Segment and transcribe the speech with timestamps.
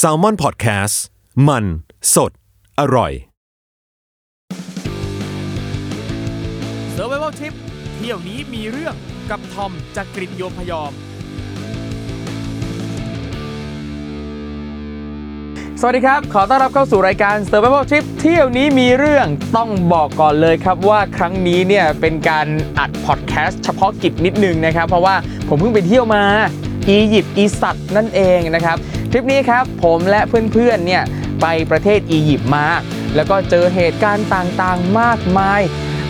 [0.00, 0.96] s a l ม o n PODCAST
[1.48, 1.64] มัน
[2.14, 2.32] สด
[2.80, 3.12] อร่อย
[6.94, 7.54] s u r v i v a l Trip
[7.96, 8.94] เที่ยวนี้มีเรื่อง
[9.30, 10.92] กับทอมจากกรินโยมพยอม
[15.80, 19.26] สวัสดีครับ ขอต้อนรับเข้าสู่รายการ Survival Trip เที่ยวนี้มีเรื่อง
[19.56, 22.46] ต้องบอกก่อนเลยครับว่าครั้งนี้เนี่ยเป็นการ
[22.78, 25.14] อัดพอดแคสต์เฉพาะกิจนิดนึงนะครับ เพราะว่า
[25.48, 26.24] ผมเพิ่งไปเที่ยวมา
[26.90, 28.76] อียิปต์อีสัตว์นั่นเองนะครับ
[29.10, 31.02] ทริปนี้ครับผมและเพื่อนๆเนี่ย
[31.40, 32.66] ไปประเทศอียิปต์มา
[33.14, 35.60] แล้วก็เจอเหตุการณ์ต่างๆ มากมาย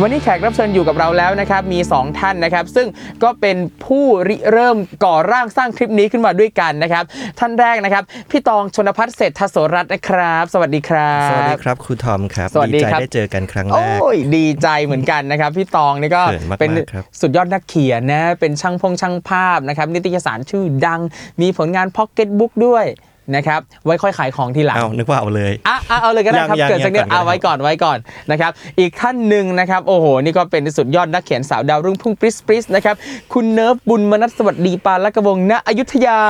[0.01, 2.87] วันนี้แขกรับเชิญอยู่กับเราแล้วนะครับมี 2 ท่านนะครับ ซึ่ง
[3.23, 7.05] ก็เป็นผู้ริเริ่มก่อร่างสร้างคลิปนี้ขึ้นมาด้วยกันนะครับ
[7.39, 21.01] ท่านแรกนะครับ พี่ตองชนพัฒน์เศรษฐโสรัตน์นะครับ สวัสดีครับ สวัสดีครับครูทอมครับสวัสดีใจครับได้เจอกันครั้งแรโอ้กยดีใจเหมือนกันนะครับ พี่ตองนี่ก็เขินมากๆเป็นครับสุดยอดนักเขียนนะเป็นช่างพงช่างภาพนะครับนิตยสารชื่อดัง
[21.41, 22.87] มีผลงานพ็อกเก็ตบุ๊กด้วย
[23.37, 27.99] นะครับไว้ค่อยขายของทีหลังเอานึกว่าเอาเลยอะอะเอาเลยก็ได้ครับยังยังเกิดสักนิดยังก่อนเอาไว้ก่อนไว้ก่อน
[28.31, 32.95] นะครับอีกท่านหนึ่งนะครับโอ้โหนี่ก็เป็นสุดยอดนักเขียนสาวดาวรุ่งพุ่งปรี๊ดปรี๊ดนะครับ
[33.33, 36.21] คุณเนิร์ฟบุญมนัสสวัสดีปานละกระวงณอยุธยา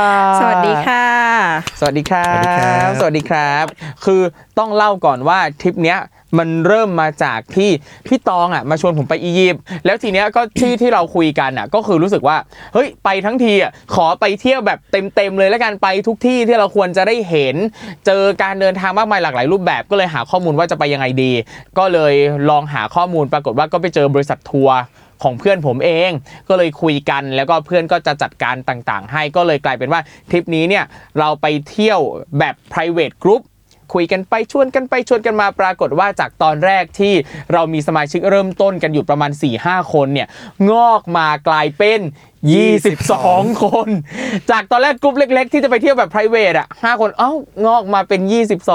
[0.40, 1.04] สวัสดีค่ะ
[1.80, 3.64] สวัสดีครัสวัสดีครับบสวัสดีครับ
[4.04, 4.20] คือ
[4.58, 5.98] ต้องเล่าก่อนว่าทริปเนี้ย
[6.38, 7.70] มันเริ่มมาจากที่
[8.06, 12.36] พี่ตองอะมาชวนผมไปอียิปต์แล้วทีเนี้ยก็ที่ที่เราคุยกันอะก็คือรู้สึกว่า
[12.74, 17.56] เฮ้ยไปทั้งทีอะขอไปเที่ยวแบบเต็มๆเลยแล้วกันไปทุกที่ที่เราควรจะได้เห็น
[18.06, 21.32] เจอการเดินทางมากมายหลากหลายรูปแบบก็เลยหาข้อมูลว่าจะไปยังไงดี
[21.78, 22.14] ก็เลย
[22.50, 24.78] ลองหาข้อมูลปรากฏว่าก็ไปเจอบริษัททัวร์
[25.22, 26.10] ของเพื่อนผมเอง
[26.48, 30.84] ก็เลยคุยกันแล้วก็เพื่อนก็จะจัดการต่างๆ ให้ก็เลยกลายเป็นว่าทริปนี้เนี่ย
[31.18, 32.00] เราไปเที่ยว
[32.38, 33.42] แบบ private group
[33.94, 37.14] คุยกันไปชวนกันไปชวนกันมาปรากฏว่าจากตอนแรกที่
[37.52, 39.30] เรามีสมาชิกเริ่มต้นกันอยู่ประมาณ
[39.62, 40.28] 4-5คนเนี่ย
[40.70, 42.00] งอกมากลายเป็น
[42.50, 43.88] 22 คน
[44.50, 47.32] จากตอนแรกกลุ่มเล็ก ๆ ที่จะไปเที่ยวแบบ p r i v a t อะ5คน เอ้า
[47.66, 48.20] งอกมาเป็น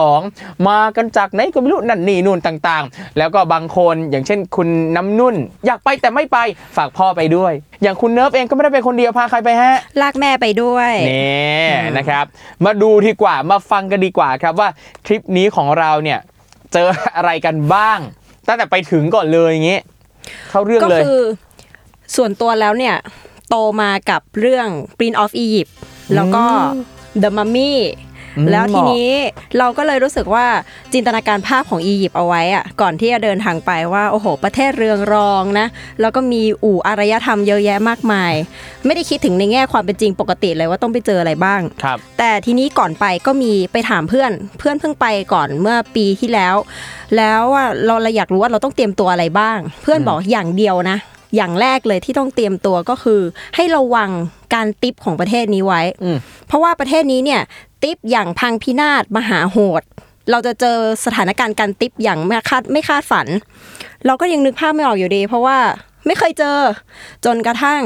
[0.07, 5.35] 22 มากันจากไหนก็ไม่รู้นั่นนี่นู่นต่างๆ แล้วก็บางคนอย่างเช่นคุณน้ำนุ่น
[5.65, 6.37] อยากไปแต่ไม่ไป
[6.77, 12.25] ฝากพ่อไปด้วย อย่างคุณเนิร์ฟเองก็ไม่ได้ไปคนเดียวพาใครไปฮะ ลากแม่ไปด้วยนี่นะครับ
[12.65, 14.69] มาดูดีกว่ามาฟังกันดีกว่าครับว่า
[15.05, 16.19] ทริปนี้ของเราเนี่ย
[16.73, 17.99] เจออะไรกันบ้าง
[18.47, 19.79] ตั้งแต่ไปถึงก่อนเลยอย่างงี้
[20.49, 21.21] เข้าเรื่องก็เลยคือ
[22.15, 22.95] ส่วนตัวแล้วเนี่ย
[23.49, 25.71] โตมากับเรื่อง Prince of Egypt
[26.15, 26.43] แล้วก็
[27.21, 27.73] The Mummy
[28.37, 29.13] อืมแล้วทีเหมาะนี้
[29.57, 30.45] เราก็เลยรู้สึกว่า
[30.93, 35.67] จินตนาการภาพของอียิปต์เอาไว้อะก่อนที่จะเดินทางไปว่าโอ้โห ประเทศเรืองรองนะ
[36.01, 38.33] แล้วก็มีอู่อารยธรรมเยอะแยะมากมาย
[38.85, 46.55] ไม่ได้คิดถึงในแง่ความเป็นจริงปกติเลยว่าต้องไปเจออะไรบ้างครับแต่ทีนี้ก่อนไปก็มีไปถามเพื่อนเพื่อนเพิ่งไปก่อนเมื่อปีที่แล้ว
[47.15, 50.97] แล้วว่าเราเราอยากรู้ว่าเราต้องเตรียมตัวอะไรบ้าง เพื่อนบอกอย่างเดียวนะ
[51.35, 53.21] อย่างแรกเลยที่ต้องเตรียมตัวก็คือ
[53.55, 54.09] ให้ระวัง
[54.53, 56.17] การติปของประเทศนี้ไว้อืม
[56.47, 57.41] เพราะว่าประเทศนี้เนี่ย
[57.83, 59.83] ติปอย่างพังพินาศมหาโหด
[60.31, 63.27] เราจะเจอสถานการณ์การติปอย่างไม่คาดไม่คาดฝัน
[64.05, 65.57] เราก็ยังนึกภาพไม่ออกอยู่ดี เพราะว่า
[66.05, 66.57] ไม่เคยเจอ
[67.25, 67.81] จนกระทั่ง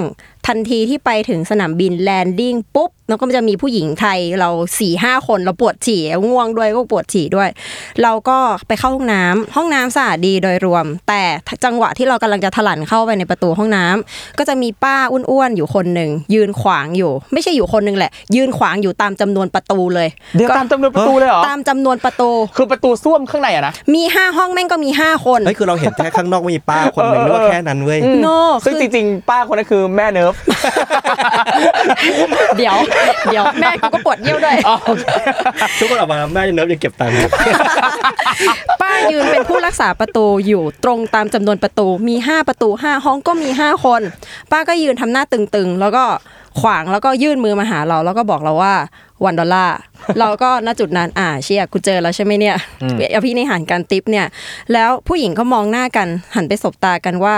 [0.47, 7.49] ทันทีที่ไปถึงสนามบินแลนดิ้งปุ๊บแล้วก็จะมีผู้หญิงไทยเราสี่ห้าคนเราปวดฉี่ง่วงด้วยก็ปวดฉี่ด้วย
[8.03, 8.37] เราก็
[8.67, 11.23] ไปเข้าห้องน้ำห้องน้ำสะอาดดีโดยรวม แต่
[11.65, 28.27] จังหวะที่เรากำลังจะถลันเข้าไปในประตูห้องน้ำก็จะมีป้าอ้วนๆอยู่คนหนึ่งยืนขวางอยู่ ไม่ใช่อยู่คนหนึ่งแหละ ยืนขวางอยู่ตามจำนวนประตูเลยเดี๋ยวก็ตามจำนวนประตูเลยเหรอตามจำนวนประตู คือประตูส้วมข้างในอะนะมีห้าห้องแม่งก็มีห้าคนเฮ้ยคือเราเห็นแค่ข้างนอกว่ามีป้าคนหนึ่งเออนึกว่าเออแค่นั้นเว้ยโน
[28.65, 30.33] ซึ่งจริงๆป้าคนนั้นคือแม่เนิร์ฟ
[32.57, 32.75] เดี๋ยว
[33.31, 35.03] เดี๋ยวแม่กูก็ปวดเยี่ยวด้วยอ๋อโอเค
[35.79, 37.13] ทุกคนออกมาแม่เนิร์ฟยังเก็บตังค์
[38.81, 44.01] ป้ายืนเป็นผู้รักษาประตูอยู่ตรงตามจำนวนประตูมี5ประตู5ห้องก็มี5คน
[44.51, 46.05] ป้าก็ยืนทำหน้าตึงๆ แล้วก็
[46.61, 48.73] ขวางแล้วก็ยื่นมือมาหาเรา แล้วก็บอกเราว่า
[49.25, 49.77] วันดอลลาร์
[50.19, 52.55] เราก็ณจุดนั้นอ่าเชียกูเจอแล้วใช่ไหมเนี่ย
[53.15, 54.25] อภินิหารการติปเนี่ย
[54.73, 57.37] แล้วผู้หญิงก็มองหน้ากันหันไปสบตากันว่า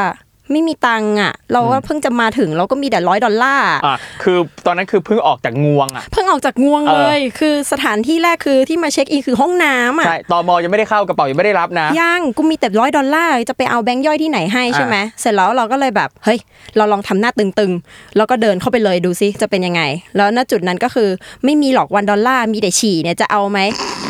[0.52, 16.40] ไม่มีตังค์อะ เราก็เพิ่งจะมาถึงเราก็มีแต่ร้อยดอลลาร์อะคือตอนนั้นคือเพิ่งออกจากงวงอะเพิ่งออกจากงวงเลย คือสถานที่แรกคือที่มาเช็คอินคือห้องน้ำอะใช่ตอนยังไม่ได้เข้ากระเป๋ายังไม่ได้รับนะยังกูมีแต่ร้อยดอลลาร์จะไปเอาแบงค์ย่อยที่ไหนให้ใช่ไหมเสร็จแล้วเราก็เลยแบบเฮ้ย
[16.78, 19.82] เราลองทำหน้าตึงๆแล้วก็เดินเข้าไปเลยดูซิจะเป็นยังไง
[20.18, 21.10] แล้วณจุดนั้นก็คือ
[21.46, 23.60] ไม่มีหรอก one dollar มีแต่ฉี่เนี่ยจะเอาไหม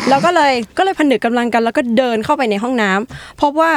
[0.09, 3.71] เราก็เลยก็เลยผนึกกำลังกันแล้วก็เดินเข้าไปในห้องน้ำพบว่า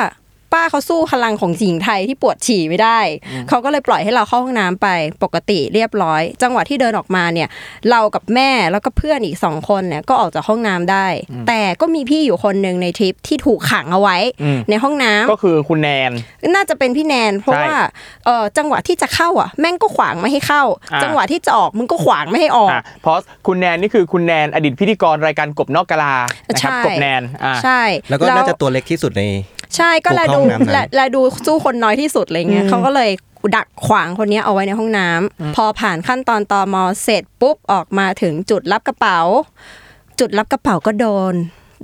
[0.52, 3.00] ป้าเขาสู้พลังของหญิงไทยที่ปวดฉี่ไม่ได้
[3.48, 4.88] เขาก็เลยปล่อยให้เราเข้าห้องน้ำไป
[5.22, 7.48] ปกติเรียบร้อย จังหวะที่เดินออกมาเนี่ย
[7.90, 11.06] เรากับแม่แล้วก็เพื่อนอีกสองคนเนี่ยก็ออกจากห้องน้ำได้
[11.48, 16.12] แต่ก็มีพี่อยู่คนหนึ่งในทริปที่ถูกขังเอาไว้อืมในห้องน้ำก็คือคุณแนน
[16.54, 17.78] น่าจะเป็นพี่แนน เพราะใช่ว่า
[18.26, 20.62] เออจังหวะที่จะเข้าอะ แม่งก็ขวางไม่ให้เข้า
[20.92, 23.16] อ่าจังหวะที่จะออกมึงก็ขวางไม่ให้ออกอะเพราะ
[23.46, 26.14] คุณแนนนี่คือคุณแนนอดีตพิธีกรรายการกบนอกกะลา
[26.54, 29.22] นะครับใช่กบแนนอ่าใช่แล้วก็น่าจะตัวเล็กที่สุดใน
[29.76, 33.10] ใช่ก็แลถูกดูห้องน้ำนั้นแลแลดูสู้คนน้อยที่สุดอะไรเงี้ยเขาก็เลย
[33.56, 39.18] ดักขวางคนเนี้ยเอาไว้ในห้องน้ำพอผ่านขั้นตอนตอมอเสร็จปุ๊บออกมาถึงจุดรับกระเป๋า
[40.20, 41.34] จุดรับกระเป๋าก็โดน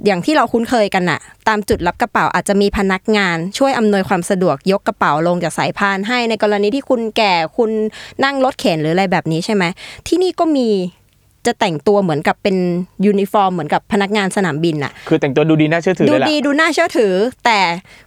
[0.06, 7.70] อย่างที่เราคุ้นเคยกันน่ะ ตามจุดรับกระเป๋าอาจจะมีพนักงาน ช่วยอำนวยความสะดวกยกกระเป๋าลงจากสายพานให้ในกรณีที่คุณแก่คุณ
[8.24, 9.64] นั่งรถเข็นหรืออะไรแบบนี้ใช่ไหม
[10.06, 10.68] ที่นี่ก็มี
[11.46, 12.56] จะแต่งตัวเหมือนกับเป็น
[13.06, 17.12] ยูนิฟอร์มเหมือนกับพนักงานสนามบินน่ะคือแต่งตัวดูดีน่าเชื่อถือดูเลยแหละดีดูน่าเชื่อถือ
[17.44, 17.58] แต่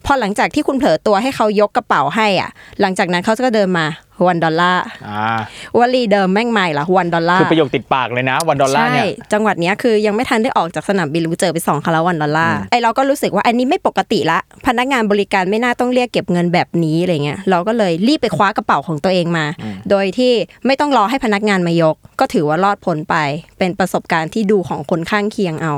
[0.05, 2.49] พอหลังจากที่คุณเผลอตัวให้เขายกกระเป๋าให้อะ
[2.81, 3.85] หลังจากนั้นเขาก็เดินมา
[4.27, 5.38] one dollar อ่า
[5.77, 19.45] วลีเดิมแม่งใหม่ละ one dollar คือประโยคติดปากเลยนะ one dollar ใช่เนี่ยจังหวะเนี้ยคือยังไม่ทันได้ออกจากสนามบินรู้เจอไปสองครั้งแล้ว one dollar ไอเราก็รู้สึกว่าอันนี้ไม่ปกติละ พนักงานบริการไม่น่าต้องเรียกเก็บเงินแบบนี้อะไรเงี้ยเราก็เลยรีบไปคว้ากระเป๋าของตัวเองมา
[19.89, 20.33] โดยที่
[20.65, 23.15] ไม่ต้องรอให้พนักงานมายก ก็ถือว่ารอดพ้นไป
[23.59, 25.73] เป็นประสบการณ์ที่ดูของคนข้างเคียงเอา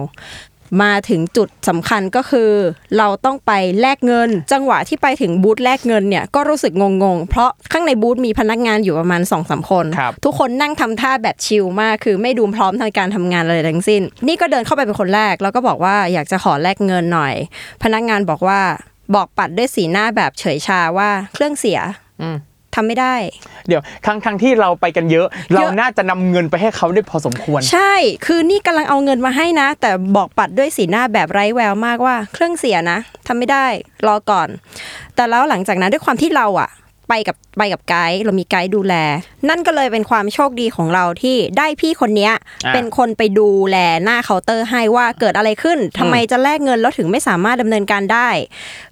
[0.81, 2.51] มาถึงจุดสำคัญก็คือ
[2.97, 6.73] เราต้องไปแลกเงิน จังหวะที่ไปถึงบูธแลกเงินเนี่ยก็รู้สึก
[7.03, 17.35] งงๆ เพราะข้างในบูธมีพนักงานอยู่ประมาณ2อสคนครับทุกคนนั่งทำท่าแบบชิลมาก คือไม่ดูพร้อมทางการทำงานอะไรทั้งสิ้น นี่ก็เดินเข้าไปเป็นคนแรก แล้วก็บอกว่าอยากจะขอแลกเงินหน่อย
[17.83, 18.61] พนักงานบอกว่า
[19.15, 21.79] บอกปัดด้วยสีหน้าแบบเฉยชาว่าเครื่องเสีย
[22.21, 22.37] อืม
[22.77, 23.15] ทำไม่ได้
[23.67, 27.93] เดี๋ยวทั้งทั้งที่เราไปกันเยอะ เราน่าจะนำเงินไปให้เขาได้พอสมควร ใช่
[28.25, 33.65] คือนี่กำลังเอาเงินมาให้นะ แต่บอกปัดด้วยสีหน้าแบบไร้แววมากว่า เครื่องเสียนะทำไม่ได้
[34.07, 34.47] รอก่อน
[35.15, 36.69] แต่แล้วหลังจากนั้นด้วยความที่เราอะ
[37.09, 38.93] ไปกับไปกับไกด์เรามีไกด์ดูแล
[39.49, 42.33] นั่นก็เลยเป็นความโชคดีของเราที่ได้พี่คนเนี้ย
[42.65, 48.29] อ่าเป็นคนไปดูแลหน้าเคาน์เตอร์ให้ว่าเกิดอะไรขึ้นทำไมจะแลกเงินแล้วถึงไม่สามารถดำเนินการได้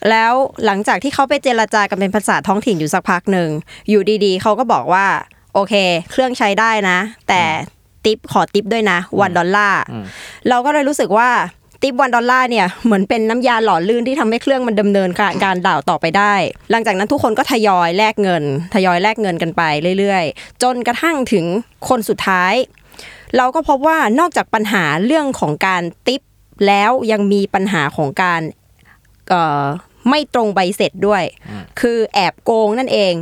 [0.09, 0.33] แล้ว
[0.65, 3.50] หลังจากที่เขาไปเจรจากันเป็นภาษาท้องถิ่นอยู่สักพักหนึ่ง
[3.89, 5.06] อยู่ดีๆเขาก็บอกว่า
[5.53, 5.73] โอเค
[6.11, 6.97] เครื่องใช้ได้นะ
[7.29, 7.41] แต่
[8.06, 9.81] ติปขอติปด้วยนะวันดอลลาร์
[10.50, 11.29] เราก็เลยรู้สึกว่า
[11.81, 16.33] ติปวันดอลลาร์เนี่ยเหมือนเป็นน้ำยาหล่อลื่นที่ทำให้เครื่องมันดำเนินการการด่าวต่อไปได้
[16.72, 18.44] หลังจากนั้นทุกคนก็ทยอยแลกเงิน
[18.74, 19.62] ทยอยแลกเงินกันไป
[20.00, 21.45] เรื่อยๆ จนกระทั่งถึง
[21.88, 22.54] คนสุดท้าย
[23.38, 26.22] เราก็พบว่านอกจากปัญหาเรื่องของการติป
[26.68, 28.42] แล้วยังมีปัญหาของการ
[29.30, 29.63] เอ่อ
[30.10, 31.24] ไม่ตรงใบเสร็จด้วย
[31.81, 33.13] คือแอบโกงนั่นเอง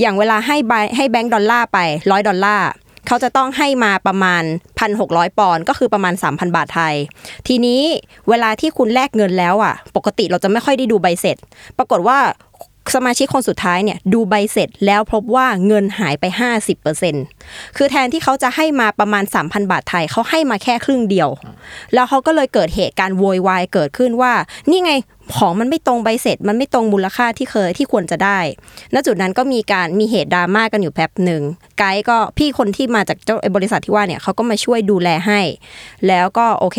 [0.00, 1.78] อย่างเวลาให้ใบให้แบงก์ดอลลาร์ไป
[2.10, 2.68] ร้อยดอลลาร์
[3.08, 4.42] เขาจะต้องให้มาประมาณ
[4.90, 6.94] 1,600 ปอนด์ก็คือประมาณ 3,000 บาทไทย
[7.48, 7.80] ทีนี้
[8.28, 11.36] เวลาที่คุณแลกเงินแล้วอะ ปกติเราจะไม่ค่อยได้ดูใบเสร็จ
[11.78, 12.18] ปรากฏว่า
[12.94, 16.24] สมาชิกคนสุดท้ายเนี่ยดูใบเสร็จแล้วพบว่าเงินหายไป
[17.00, 21.28] 50%คือแทนที่เขาจะให้มาประมาณ 3,000 บาทไทยเขาให้มาแค่ครึ่งเดียว
[21.94, 24.32] แล้วเขาก็เลยเกิดเหตุการณ์โวยวายเกิดขึ้นว่า
[24.70, 24.92] นี่ไง
[25.36, 28.38] ของมันไม่ตรงใบเสร็จ มันไม่ตรงมูลค่าที่เคยที่ควรจะได้
[28.94, 31.42] ณ จุดนั้นก็มีการมีเหตุดราม่ากันอยู่แป๊บหนึ่ง
[31.78, 35.40] ไกด์ก็พี่คนที่มาจากเจ้าบริษัทที่ว่าเนี่ยเขาก็มาช่วยดูแลให้
[36.08, 36.78] แล้วก็โอเค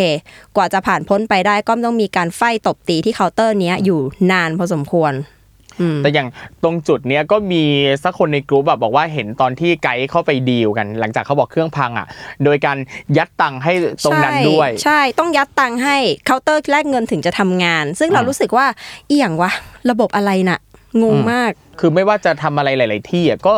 [0.56, 4.00] กว่าจะผ่านพ้นไปได้ก็ต้องมีการไฟตบตีที่เคาน์เตอร์นี้อยู่
[4.32, 5.14] นานพอสมควร
[6.04, 6.28] แต่อย่าง
[6.64, 7.64] ตรงจุดเนี้ยก็มี
[8.04, 12.08] สักคนในกลุ่มแบบบอกว่าเห็นตอนที่ไกด์เข้าไปดีลกัน หลังจากเขาบอกเครื่องพังอะ
[12.44, 12.78] โดยการ
[13.18, 13.74] ยัดตังค์ให้
[14.06, 18.68] ตรงนั้นใช่ด้วย ใช่ต้องยัดตังค์ให้เคาน์เตอร์แลกเงินถึงจะทำงาน ซึ่งเราอ่ารู้รู้สึกว่า
[19.08, 19.52] เอียงวะ
[19.90, 20.60] ระบบอะไรน่ะ
[21.04, 23.56] งงอืมมาก คือไม่ว่าจะทำอะไรหลาย ๆ ที่อะก็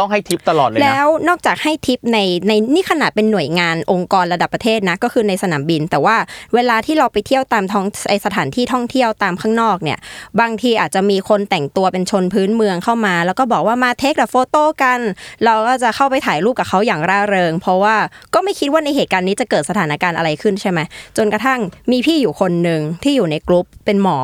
[0.00, 2.18] ต้องให้ทิปตลอดเลยแล้นะวนอกจากให้ทิปใน
[2.48, 6.16] ในนี่ขนาดเป็นหน่วยงานองค์กรระดับประเทศนะก็คือในสนามบิน แต่ว่า
[6.54, 9.98] เวลาที่เราไปเที่ยวตามท้องไอสถานที่ท่องเที่ยวตามข้างนอกเนี่ย
[10.40, 15.00] บางทีอาจจะมีคนแต่งตัวเป็นชนพื้นเมืองเข้ามา แล้วก็บอกว่ามา take a photo กัน
[15.44, 17.96] เราก็จะเข้าไปถ่ายรูปกับเขาอย่างร่าเริง เพราะว่า
[18.34, 20.80] ก็ไม่คิดว่าในเหตุการณ์นี้จะเกิดสถานการณ์อะไรขึ้นใช่ไหม
[21.16, 21.60] จนกระทั่ง
[21.92, 24.18] มีพี่อยู่คนหนึ่งที่อยู่ในกลุ่มเป็นหมอ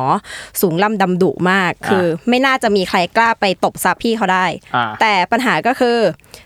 [0.61, 5.97] สูงลำดำดุมาก คือ ไม่น่าจะมีใครกล้าไปตบซับพี่เขาได้อ่าแต่ปัญหาก็คือ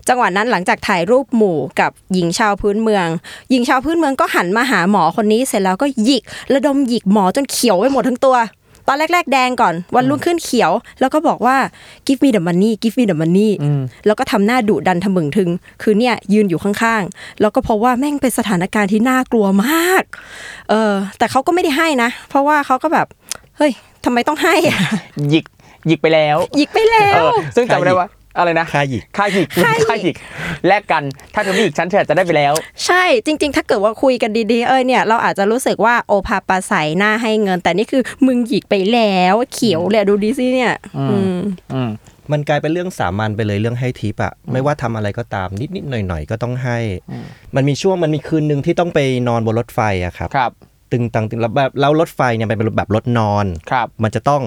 [0.08, 3.08] จังหวะนั้นหลังจากถ่ายรูปหมู่กับหญิงชาวพื้นเมือง
[3.50, 6.24] หญิงชาวพื้นเมืองก็หันมาหาหมอคนนี้เสร็จแล้วก็หยิก
[6.54, 8.38] ระดมหยิกหมอจนเขียวไปหมดทั้งตัว
[8.88, 11.58] ตอนแรก ๆ แดงก่อนวันรุ่งขึ้นเขียว แล้วก็บอกว่า
[12.08, 13.50] give me the money give me the money
[14.06, 15.50] แล้วก็ทำหน้าดุดันทะมึงถึง
[15.82, 20.04] คือเนี่ยยืนอยู่ข้างๆ แล้วก็เพราะว่าแม่งเป็นสถานการณ์ที่น่ากลัวมาก
[20.70, 23.08] เออแต่เขาก็ไม่ได้ให้นะ เพราะว่าเขาก็แบบ
[23.58, 23.72] เฮ้ย
[24.06, 24.80] ทำไมต้องให้อะ
[25.30, 25.46] หยิก
[25.88, 28.08] หยิกไปแล้วหยิกไปแล้เอวอซึ่งจำได้ว่า
[28.38, 30.16] อะไรนะค่าหยิกค่าหยิกค่าหยิกค่าหยิก
[30.68, 32.54] แลกกัน ถ้าเธอไม่หยิกฉันเธอจะได้ไปแล้ว
[32.86, 41.40] ใช่จริง ๆ ถ้าเกิดว่าคุยกันดีๆเอ้ยเนี่ยเราอาจจะรู้สึกว่าโอภาปาใสหน้าให้เงิน แต่นี่คือมึงหยิกไปแล้ว เขียวเลยดูดิสิเนี่ยอืมอืม
[41.74, 41.90] อืม
[42.32, 46.78] มันกลายเป็นเรื่องสามัญไปเลยเรื่องให้ทิปอะไม่ว่าทำอะไรก็ตามนิดนิดหน่อยหน่อยๆก็ต้องให้
[47.56, 50.52] มันมีช่วงมันมีคืนหนึ่งที่ต้องไปนอนบนรถไฟอะครับครับ
[50.92, 54.44] ตึงตังตึงแล้วแบบแล้วรถไฟเนี่ยมันเป็นแบบรถนอนครับ มันจะต้อง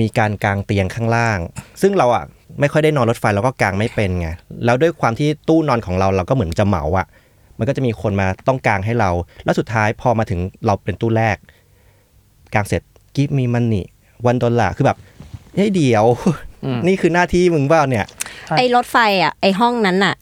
[0.00, 1.38] มีการกางเตียงข้างล่าง
[1.82, 2.24] ซึ่งเราอะ
[2.60, 4.28] ไม่ค่อยได้นอนรถไฟเราก็กางไม่เป็นไง
[4.64, 7.06] แล้วด้วยความที่ตู้นอนของเราเราก็เหมือนจะเหมาอะ
[7.58, 9.10] มันก็จะมีคนมาต้องกางให้เรา
[9.44, 11.36] แล้วสุดท้ายพอมาถึงเราเป็นตู้แรก
[12.54, 12.82] กางเสร็จ
[13.14, 13.86] กิฟมีมันนี่
[14.26, 14.98] วันดอลลาร์คือแบบ
[15.54, 16.04] เฮ้ยเดี๋ยว
[16.64, 18.06] อืมนี่คือหน้าที่มึงเปล่าเนี่ย
[18.46, 20.14] ใช่ไอ้รถไฟอะไอ้ห้องนั้นอะ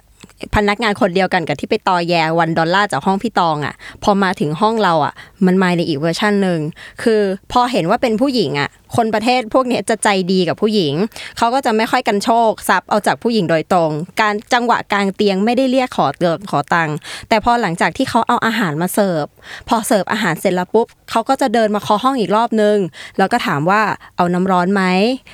[0.57, 5.15] พนักงานคนเดียวกันกับที่ไปตอแยวันดอลลาร์จากห้องพี่ตองอะ พอมาถึงห้องเราอะ
[5.47, 6.61] มันมาในอีกเวอร์ชันหนึ่ง
[7.03, 7.21] คือ
[7.53, 10.95] พอเห็นว่าเป็นผู้หญิงอะ คนประเทศพวกนี้จะใจดีกับผู้หญิง
[11.39, 16.97] เขาก็จะไม่ค่อยกันโชคซับเอาจากผู้หญิงโดยตรง การจังหวะกลางเตียงไม่ได้เรียกขอเตือนขอตังค์
[17.29, 19.25] แต่พอหลังจากที่เขาเอาอาหารมาเสิร์ฟ
[19.69, 22.77] พอเสิร์ฟอาหารเสร็จแล้วปุ๊บเขาก็จะเดินมาเคาะห้องอีกรอบนึง
[23.19, 23.83] แล้วก็ถามว่า
[24.17, 24.83] เอาน้ำร้อนไหม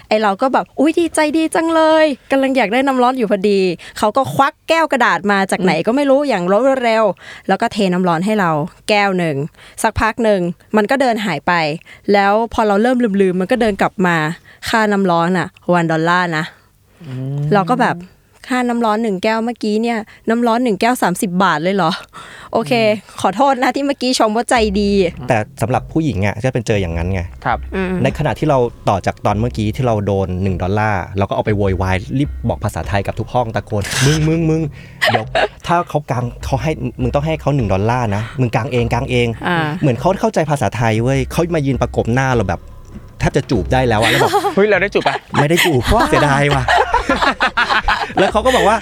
[0.09, 3.61] ไอเราก็แบบอุ้ยดีใจดีจังเลยกำลังอยากได้น้ำร้อนอยู่พอดี
[3.99, 7.05] เขาก็ควักแก้วกระดาษมาจากไหนก็ไม่รู้อย่างรวดเร็ว
[7.49, 8.51] แล้วก็เทน้ำร้อนให้เรา
[8.89, 9.37] แก้วหนึ่ง
[9.83, 10.41] สักพักหนึ่ง
[10.77, 11.53] มันก็เดินหายไป
[12.13, 14.17] แล้วพอเราเริ่มลืมๆมันก็เดินกลับมา
[14.69, 16.45] ค่าน้ำร้อนอะวันดอลลาร์นะ
[17.53, 17.97] เราก็แบบ
[18.49, 21.91] ค่าน้ำร้อนหนึ่งแก้วเมื่อกี้เนี่ยน้ำร้อนหนึ่งแก้ว 30 บาทเลยเหรอ
[22.53, 22.73] โอเค
[23.21, 24.91] ขอโทษนะที่เมื่อกี้ชมว่าใจดี
[25.29, 34.63] แต่สำหรับผู้หญิงอะจะเป็นเจออย่างนั้นไงครับอืมในขณะที่เราต่อจากตอนเมื่อกี้ที่เราโดน 1 ดอลลาร์เราก็เอาไปโวยวายรีบบอกภาษาไทยกับทุกห้องตะโกนมึงมึงมึง
[35.11, 35.25] เดี๋ยว
[35.67, 42.61] ถ้าเขากางเขาให้มึงต้องให้เขา1ดอลลาร์นะมึงกางเองกางเองอ่าเหมือนเขาเข้าใจภาษาไทยเว้ยเขามายืนประกบหน้าเราแบบ
[43.19, 46.65] แทบจะจูบได้แล้วอะแล้วบอกเฮ้ยเราได้จุบปะไม่ได้จูบเสียดายว่ะ
[48.19, 48.77] แล้วเขาก็บอกว่า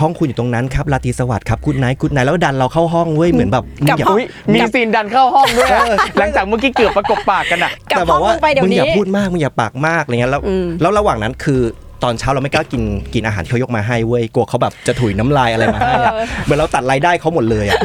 [0.00, 4.24] ห้องคุณอยู่ตรงนั้นครับราตรีสวัสดิ์ครับ good night good night แล้วดันเราเข้าห้องเว้ยเหมือนแบบมึงอย่าอุ้ย
[4.54, 5.86] มี scene ดันเข้าห้องด้วยอะ
[6.18, 11.60] หลังจากเมื่อกี้เกือบประกบปากกันอะกลับแต่บอกว่าห้องมึงไปเดี๋ยวมึงอย่านี้พูดมากมึงอย่าปากมากอะไรเงี้ยแล้วอืมแล้วระหว่างนั้นคือ
[12.04, 12.82] ตอนเช้าเราไม่กล้ากิน
[13.14, 17.80] กินอาหารที่เขายกมาให้เว้ยกลัวเขาแบบจะถุยน้ำลายอะไรมาให้อะเหมือนเราตัดรายได้เขาหมดเลยอะ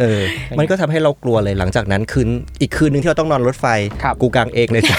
[0.00, 0.20] เออ
[0.58, 2.28] มันก็ทำให้เรากลัวเลยหลังจากนั้นคืน
[2.60, 3.66] อีกคืนนึงที่เราต้องนอนรถไฟ
[4.02, 4.98] ครับ กูกางเองเลยจ้ะ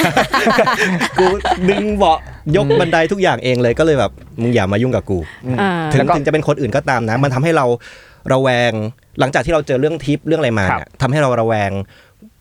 [1.20, 1.26] กู
[1.70, 2.20] ดึงเบาะ
[2.56, 4.12] ยกบันไดทุกอย่างเองเลยก็เลยแบบ
[4.42, 5.20] มึงอย่ามายุ่งกับกู
[5.62, 7.66] อ่า ถึงแล้วก็ถึงจะเป็นคนอื่นก็ตามนะ มันทำให้เรา
[8.34, 8.72] ระแวง
[9.20, 11.72] หลังจากที่เราเจอเรื่องทิปเรื่องอะไรมาเนี่ยทำให้เราระแวง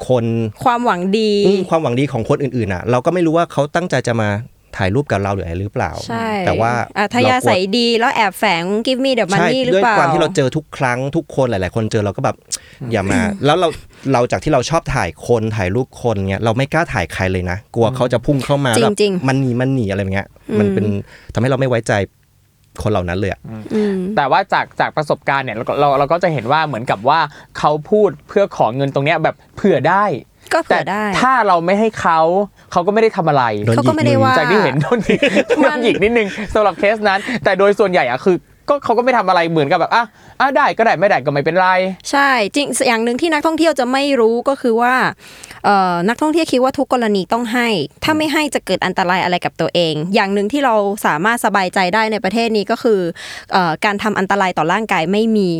[0.08, 0.24] คน
[0.64, 4.30] ความหวังดี อืมความหวังดีของคนอื่นๆอะ เราก็ไม่รู้ว่าเขาตั้งใจจะมา
[4.76, 12.36] ถ่ายรูปกับเราหรืออะไรหรือเปล่าใช่แต่ว่าอะทยาเรกลัวใส่ดีแล้วแอบแฝง give me the ใช่ money หรือด้วยเปล่าความที่เราเจอทุกครั้งทุกคนหลาย ๆ คนเจอเราก็แบบ
[12.92, 13.68] อย่ามา แล้วเรา
[14.12, 20.26] เราจากที่เราชอบถ่ายคนถ่ายรูปคนเงี้ยเราไม่กล้าถ่ายใครเลยนะ กลัวเขาจะพุ่งเข้ามาจริงแบบจริงมันหนีมันหนีอะไรเงี้ย
[20.58, 20.86] มันเป็น
[21.34, 21.94] ทำให้เราไม่ไว้ใจ
[22.82, 23.40] คนเหล่านั้นเลยอะ
[23.74, 27.20] อืมแต่ว่าจากจากประสบการณ์เนี่ยเราก็เราเราก็จะเห็นว่าเหมือนกับว่า
[27.58, 30.04] เขาพูดเพื่อขอเงินตรงเนี้ยแบบเผื่อได้
[30.54, 32.20] ก็แต่เผื่อได้ ถ้าเราไม่ให้เขา
[32.72, 35.20] เขาก็ไม่ได้ทำอะไรโดนเขาก็ไม่ได้ว่าจากที่เห็นโดนหยิก
[35.62, 38.36] โดนหยิกนิดนึงสำหรับเคสนั้น แต่โดยส่วนใหญ่อะคือ
[38.68, 40.04] ก็เขาก็ไม่ทำอะไรเหมือนกับแบบอะ
[40.40, 41.66] อะได้ก็ได้ไม่ได้ก็ไม่เป็นไร
[42.10, 44.94] ใช่จริงอย่างหนึ่งที่นักท่องเที่ยวจะไม่รู้ก็คือว่า
[45.64, 47.68] เอ่อนักท่องเที่ยวคิดว่าทุกกรณีต้องให้
[48.04, 50.74] ถ้าไม่ให้จะเกิดอันตรายอะไรกับตัวเอง อย่างหนึ่งที่เรา
[51.06, 53.00] สามารถสบายใจได้ในประเทศนี้ก็คือ
[53.52, 55.50] เอ่อการทำอันตรายต่อร่างกายไม่มี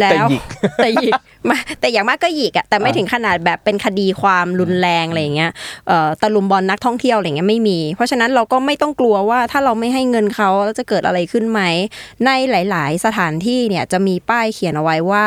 [0.00, 0.42] แล้วแต่หยิก
[0.82, 1.12] แต่หยิก
[1.50, 5.50] มาแต่อย่างมากก็หยิกอะแต่ไม่ถึงขนาดแบบเป็นคดีความรุนแรงอะไรอย่างเงี้ย
[5.88, 11.60] เอ่อตะลุมบอลนักท่องเที่ยวอะไรเงี้ยไม่มี เพราะฉะนั้นเราก็ไม่ต้องกลัวว่าถ้าเราไม่ให้เงินเขาแล้วจะเกิดอะไรขึ้นไหม
[12.26, 15.26] ในหลาย ๆ สถานที่เนี่ยจะมีป้ายเขียนเอาไว้ว่า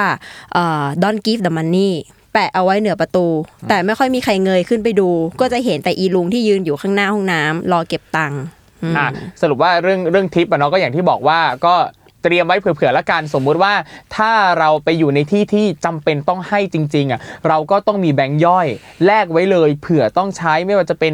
[0.54, 1.92] เอ่อ don't give the money
[2.34, 3.28] แปะเอาไว้เหนือประตู
[3.70, 5.10] แต่ไม่ค่อยมีใครเงยขึ้นไปดู
[5.42, 8.42] ก็จะเห็นแต่อีลุงที่ยืนอยู่ข้างหน้าห้องน้ำรอเก็บตังค์
[8.84, 9.08] อืมอะ
[9.42, 11.76] สรุปว่าเรื่องเรื่องทิปอะเนาะก็อย่างที่บอกว่าก็
[12.24, 13.74] เตรียมไว้เผื่อๆละกันสมมุติว่า
[14.16, 18.68] ถ้าเราไปอยู่ในที่ที่จำเป็นต้องให้จริงๆอะเราก็ต้องมีแบงค์ย่อย
[19.06, 21.14] แลกไว้เลย เผื่อต้องใช้ไม่ว่าจะเป็น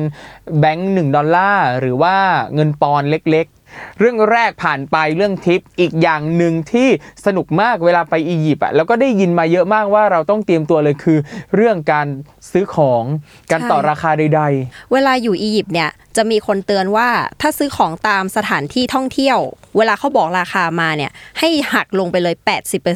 [0.59, 2.15] แบงค์หนึ่งดอลลาร์หรือว่า
[2.55, 3.60] เงินปอนด์เล็กๆ
[3.99, 6.87] เรื่องแรกผ่านไปเรื่องทิปอีกอย่างหนึ่งที่
[7.25, 11.17] สนุกมากเวลาไปอียิปต์อะแล้วก็ได้ยินมาเยอะมากว่าเราต้องเตรียมตัวเลยคือ
[11.55, 12.07] เรื่องการ
[12.51, 13.03] ซื้อของ
[13.51, 17.09] การต่อราคาใด ๆ เวลาอยู่อียิปต์เนี่ยจะมีคนเตือนว่า
[17.41, 19.37] ถ้าซื้อของตามสถานที่ท่องเที่ยว
[19.77, 22.35] เวลาเขาบอกราคามาเนี่ยให้หักลงไปเลย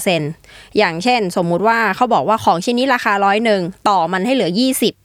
[0.09, 5.04] 80%อย่างเช่น สมมุติว่าเขาบอกว่าของชิ้นนี้ราคาร้อยหนึ่งต่อมันให้เหลือ 20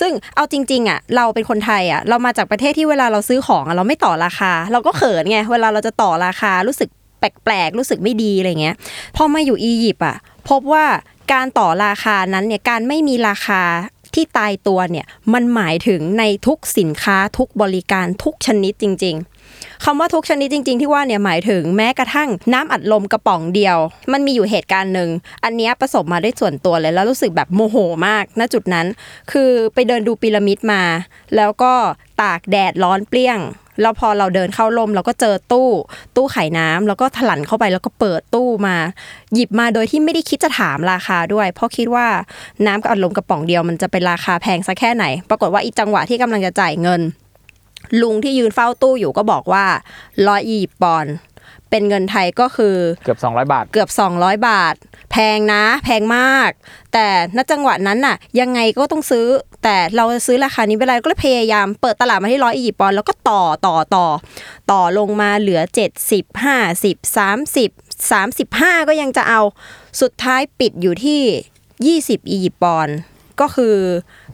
[0.00, 8.76] ซึ่งเอาจริงๆอะเราเป็นคนไทยอะเรามาจากประเทศที่เวลาเราซื้อของอะเราไม่ต่อราคา เราก็เขินไงเวลาเราจะต่อราคารู้สึกแปลกๆรู้สึกไม่ดีอะไรเงี้ย
[9.16, 10.16] พอมาอยู่อียิปต์อะ
[10.48, 10.84] พบว่า
[11.32, 13.62] การต่อราคานั้นเนี่ยการไม่มีราคา
[14.14, 19.37] ที่ตายตัวเนี่ยมันหมายถึงในทุกสินค้าทุกบริการทุกชนิดจริง ๆ
[19.84, 23.76] คำว่าทุกชนิดจริง ๆ ที่ว่าเนี่ยหมายถึงแม้กระทั่งน้ำอัดลมกระป๋องเดียว
[24.12, 25.10] มันมีอยู่เหตุการณ์หนึ่ง
[25.44, 28.86] อันนี้ประสบมาด้วยส่วนตัวเลยแล้วรู้สึกแบบโมโหมากณจุดนั้น
[29.32, 30.82] คือไปเดินดูพีระมิดมา
[31.36, 31.72] แล้วก็
[32.22, 33.40] ตากแดดร้อนเปรี้ยง
[33.82, 35.68] แล้วพอเราเดินเข้าร่มเราก็เจอตู้
[36.16, 38.76] ตู้ไขายน้ำแล้วก็ถลันเข้าไปแล้วก็เปิดตู้มา
[39.34, 42.06] หยิบมาโดยที่ไม่ได้คิดจะถามราคาด้วย เพราะคิดว่า
[42.66, 47.00] น้ำกับอัดลมกระป๋องเดียวมันจะเป็นราคาแพงสักแค่ไหน ปรากฏว่าอีจังหวะที่กำลังจะจ่ายเงิน
[48.02, 49.64] ลุงที่ยืนเฝ้าตู้อยู่ก็บอกว่า
[50.26, 51.14] ร้อยยี่ปอนด์
[51.70, 54.74] เป็นเงินไทยก็คือเกือบ 200 บาท เกือบ 200 บาท
[55.12, 56.50] แพงนะ แพงมาก
[56.92, 57.06] แต่
[57.36, 59.26] ณจังหวะนั้นน่ะ ยังไงก็ต้องซื้อ
[59.64, 64.06] แต่เราจะซื้อราคานี้ไม่เป็นไรก็เลยพยายามเปิดตลาดมาที่ร้อยอียิปต์ปอนด์แล้วก็ต่อต่อต่อ
[64.70, 65.60] ต่อลงมาเหลือ
[66.02, 67.70] 70 50 30
[68.10, 69.40] 35 ก็ยังจะเอา
[70.00, 72.96] สุดท้ายปิดอยู่ที่ 20 อียิปต์ปอนด์
[73.40, 73.76] ก็คือ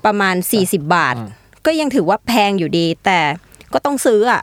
[0.05, 1.17] ประมาณ 40 บาท
[1.67, 3.21] ก็ยังถือว่าแพงอยู่ดี แต่
[3.73, 4.43] ก็ต้องซื้ออะ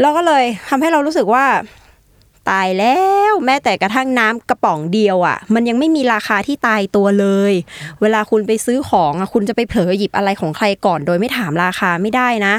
[0.00, 1.44] เราก็เลยทำให้เรารู้สึกว่า
[2.50, 2.96] ตายแล้
[3.30, 7.52] วแม้แต่กระทั่งน้ำกระป๋องเดียวอะ มันยังไม่มีราคาที่ตายตัวเลย
[8.00, 12.54] เวลาคุณไปซื้อของอะคุณจะไปเผลอหยิบอะไรของใครก่อน โดยไม่ถามราคาไม่ได้นะ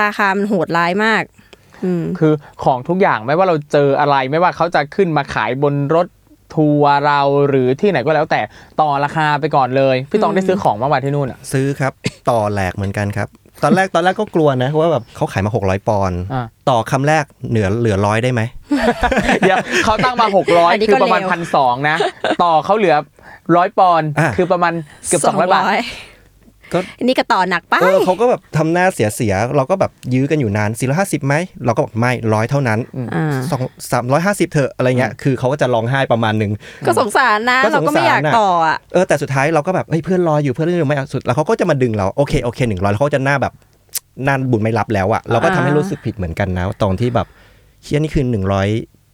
[0.00, 1.22] ราคามันโหดร้ายมาก
[2.18, 2.32] คือ
[2.64, 6.06] ของทุกอย่างไม่ว่าเราเจออะไรไม่ว่าเขาจะขึ้นมาขายบนรถ
[6.54, 8.40] ทัวร์เราหรือที่ไหนก็แล้วแต่
[8.80, 11.92] ต่อราคาไปก่อนเลย พี่ตองได้ซื้อของมื่อวานที่นู่นอะซื้อครับ
[12.30, 13.28] ต่อแหลกเหมือนกันครับ
[13.62, 18.40] ตอนแรกตอนแรกก็กลัวนะว่าแบบเขาขายมา 600 ปอนด์อ่าต่อคำแรกเหนือเหลือร้อยได้ไหม
[19.40, 20.26] เดี๋ยวเขาตั้งมา
[20.70, 21.96] อันนี้600 คือประมาณพันสองนะ
[22.42, 22.96] ต่อเขาเหลือ
[23.56, 24.72] ร้อยปอนด์คือประมาณ
[25.08, 25.64] เกือบ200บาท
[26.72, 32.78] ก็อันนี้ก็ต่อหนักไปเออเขาก็แบบทำหน้าเสียเสียๆเราก็แบบยื้อกันอยู่นาน450ไหมเราก็บอกไม่ร้อยเท่านั้น
[33.14, 33.62] อ่าสอง
[33.92, 36.52] สามร้อยห้าสิบเถอะอะไรเงี้ยคือเขาก็จะร้องไห้ประมาณหนึ่ง
[36.86, 43.52] ก็สงสารนะก็สงสารเราก็ไม่อยากน่ะต่ออะเออแต่สุดท้ายเราก็แบบเฮ้ยเพื่อนรออยู่เพื่อนเรื่องไม่เอาสุดแล้วเขาก็จะมาดึงเราโอเคโอเคหนึ่งร้อยแล้วเขาจะหน้าแบบ
[44.24, 47.26] หน้าบุญไม่รับแล้วอะเราก็ทำให้รู้สึกผิดเหมือนกันนะตอนที่แบบ
[47.82, 48.68] เชี่ยนี่คือหนึ่งร้อย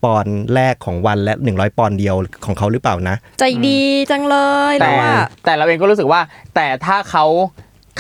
[0.05, 4.37] ปอนด์แรกของวันและหนึ่งร้อยปอนด์เดียวของเขาหรือเปล่านะ ใจดีจังเล
[4.73, 5.13] ยแต่แล้วว่า
[5.45, 6.21] แต่เราเองก็รู้สึกว่า
[6.55, 7.25] แต่ถ้าเขา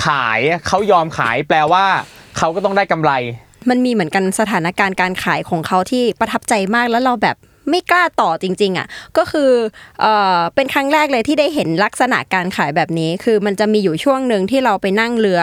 [0.06, 1.84] ขายเขายอมขายแปลว่า
[2.38, 3.12] เขาก็ต้องได้กำไร
[3.70, 7.36] มันมีเหมือนกันสถานการณ์การขายของเขาที่ประทับใจมากแล้วเราแบบ
[7.70, 8.86] ไม่กล้าต่อจริง ๆอะ
[9.18, 9.50] ก็คือ
[10.00, 15.42] เอ่อเป็นครั้งแรกเลยที่ได้เห็นลักษณะการขายแบบนี้ คือมันจะมีอยู่ช่วงหนึ่งที่เราไปนั่งเรือ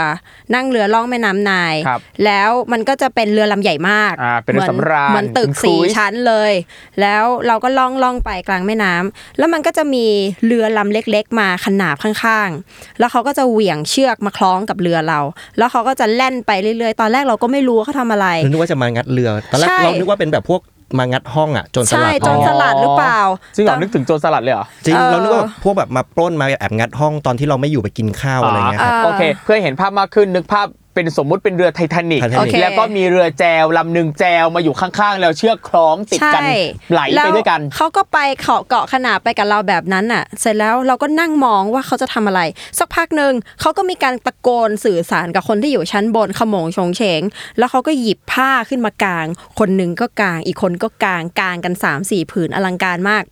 [0.53, 6.53] นั่งเรือล่องแม่น้ำนาย ครับแล้วมันก็จะเป็นเรือลำใหญ่มากอ่าเป็นเรือหมืสำราญเหมือนตึกเป็นสี่ cruise ชั้นเลย
[7.01, 10.05] แล้วเราก็ล่องล่องไปกลางแม่น้ำแล้วมันก็จะมี
[10.45, 15.19] เรือลำเล็ก ๆ มาขนาบข้างๆ แล้วเขาก็จะเหวี่ยงเชือกมาคล้องกับเรือเรา
[15.57, 20.61] แล้วเขาก็จะแล่นไปเรื่อยๆ ตอนแรกเราก็ไม่รู้ว่าเขาทำอะไรเรานึกว่าจะมางัดเรือ ตอนแรกใช่ เรานึกว่าเป็นแบบพวก
[20.97, 23.19] มางัดห้องอะโจนสใช่ลัดโจรสลัดหรือเปล่า
[23.55, 36.51] ซึ่งเราตอนนึกถึงโจรสลัดเลยเหรอจริงเออเรานึกว่าแบบพวกแบบมาปล้นมาแอบงัดห้องตอนที่เราไม่อยู่ไปกินข้าวอะไรเงี้ยครับอ่าโอเค เพื่อเห็นภาพมากขึ้นนึกภาพ เป็นสมมุติเป็นเรือไททานิกไททานิกโอเค แล้วก็มีเรือแจวลำหนึ่งแจวมาอยู่ข้างๆ แล้วเชือกคล้องติดกันใช่
[36.91, 42.41] ไหลไปด้วยกันแเขาก็ไปเกาะเกาะขนาบไปกับเราแบบนั้นน่ะ เสร็จแล้วเราก็นั่งมองว่าเขาจะทำอะไร
[42.79, 47.21] สักพักหนึ่งเขาก็มีการตะโกนสื่อสารกับคนที่อยู่ชั้นบนขโมงโฉงเฉง
[47.57, 49.27] แล้วเขาก็หยิบผ้าขึ้นมากาง
[49.59, 53.23] คนหนึ่งก็กาง อีกคนก็กางกางกัน3ามสี่ผืนอลังการมาก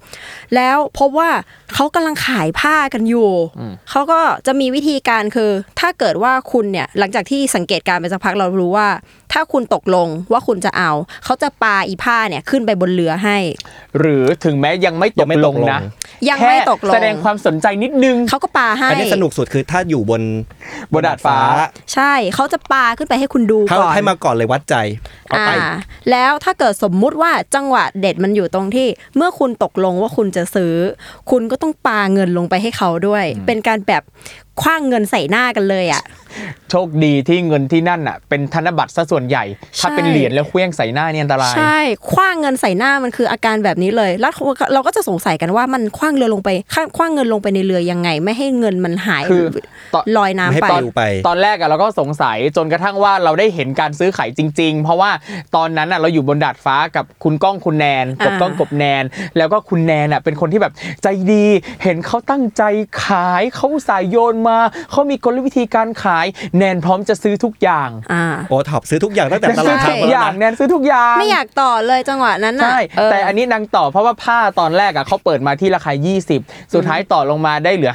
[0.55, 1.29] แล้วพบว่า
[1.73, 3.31] เขากำลังขายผ้ากันอยู่
[3.89, 5.49] เขาก็จะมีวิธีการคือ
[5.79, 8.87] ถ้าเกิดว่าคุณเนี่ยหลังจากที่สังเกตการไปสักพักเรารู้ว่า
[9.33, 10.91] ถ้าคุณตกลงว่าคุณจะเอา
[11.25, 13.37] เขาจะปาอีผ้าเนี่ยขึ้นไปบนเรือให้
[13.99, 15.81] หรือถึงแม้ยังไม่ตยังกไม่ลตงกลง นะ
[16.29, 20.21] ยังไม่ตกลงแค่แสดงความสนใจนิดนึง เขาก็ปาให้ อันนี้สนุกสุดคือถ้าอยู่บน
[20.93, 21.37] บนดาดฟ้า
[21.93, 24.75] ใช่เขาจะปาขึ้นไปให้คุณดูให้ก่อน ให้มาก่อนเลยวัดใจ
[25.29, 25.51] เอาอ่าไป
[26.11, 30.73] แล้วถ้าเกิดสมมุติว่าจังหวะเด็ดมันอยู่ตรงที่ เมื่อคุณตกลงว่าคุณจะซื้อ
[31.31, 34.03] คุณก็ต้องปาเงินลงไปให้เขาด้วย เป็นการแบบ
[34.61, 36.03] คว้างเงินใส่หน้ากันเลยอะ
[36.69, 39.45] โชคดีที่เงินที่นั่นอะเป็นธนบัตรซะส่วนใหญ่
[39.79, 41.79] ถ้าใช่เป็นเหรียญแล้วเคลี้ยงใส่หน้านี่อันตราย ใช่
[42.11, 44.31] คว้างเงินใส่หน้ามันคืออาการแบบนี้เลย แล้ว
[44.73, 46.49] เราก็จะสงสัยกันว่ามันคว้างเรือลงไป
[46.97, 49.45] คว้างเงินลงไปในเรือยังไง ไม่ให้เงินมันหายคือ
[49.93, 55.11] ตอนลอยน้ำไม่ให้ไปปลิวไป ตอนแรกอะเราก็สงสัยจนกระทั่งว่าเราได้เห็นการซื้อขายจริง ๆ เพราะว่า
[55.55, 59.03] ตอนนั้นอะเราอยู่บนดาดฟ้ากับคุณก้องคุณแนนกับอ่าก้องกบแนน
[59.37, 61.45] แล้วก็คุณแนนอะเป็นคนที่แบบใจดี
[61.83, 62.63] เห็นเขาตั้งใจ
[63.05, 64.57] ขายเขาสายโยนมา
[64.91, 66.25] เขามีกลวิธีการขาย
[66.57, 75.91] แนนพร้อมจะซื้อทุกอย่างอ่าโอท็อปซื้อทุกอย่างตั้งแต่แนนตซื้ลาอดทุทางกมาอแล้วย่างนะ แนนซื้อทุกอย่างไม่อยากต่อเลยจังหวะนั้นน่ะใช่เออแต่อันนี้นางต่อเพราะว่าผ้าตอนแรกอะเขาเปิดมาที่ราคา
[76.33, 77.93] 20 สุดท้ายต่อลงมาได้เหลือ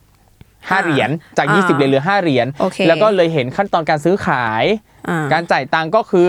[0.00, 4.64] 5 5 เหรียญจาก อ่า20เหรียญเหลือ 5 เหรียญโอเค แล้วก็เลยเห็นขั้นตอนการซื้อขาย
[5.08, 6.28] อ่า การจ่ายตังค์ก็คือ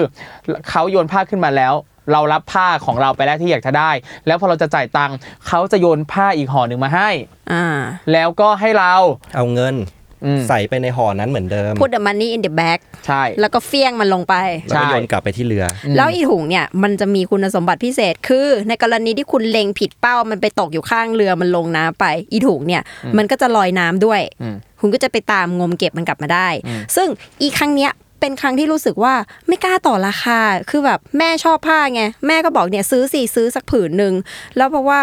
[0.70, 1.74] เขาโยนผ้าขึ้นมาแล้ว
[2.12, 3.92] เรารับผ้าของเราไปแล้วที่อยากจะได้
[4.28, 5.16] แล้วพอเราจะจ่ายตังค์
[5.48, 7.10] เขาจะโยนผ้าอีกห่อหนึ่งมาให้
[7.54, 7.66] อ่า
[8.12, 8.94] แล้วก็ให้เรา
[9.36, 10.05] เอาเงินอืม
[10.48, 14.36] ใส่ไปในห่อนั้นเหมือนเดิม put the money in the bag ใช่ แล้วก็เฟี้ยงมันลงไป
[14.68, 22.82] แล้วก็โยนกลับไปที่เรือ แล้วอีถุงเนี่ยมันจะมีคุณสมบัติพิเศษคือ ในกรณีที่คุณเล็งผิดเป้ามันไปตกอยู่ข้างเรือมันลงน้ำไป อีถุงเนี่ย
[23.18, 26.48] มันก็จะลอยน้ำด้วยอืมคุณก็จะไปตามงมเก็บมันกลับมาได้
[26.96, 27.08] ซึ่ง
[27.42, 27.92] อีครั้งเนี้ย
[28.26, 29.14] เป็นครั้งที่รู้สึกว่า
[29.48, 34.14] ไม่กล้าต่อราคา คือแบบแม่ชอบผ้าไง แม่ก็บอกเนี่ยซื้อสี่ซื้อสักผืนหนึ่ง
[34.58, 35.02] แล้วเพราะว่า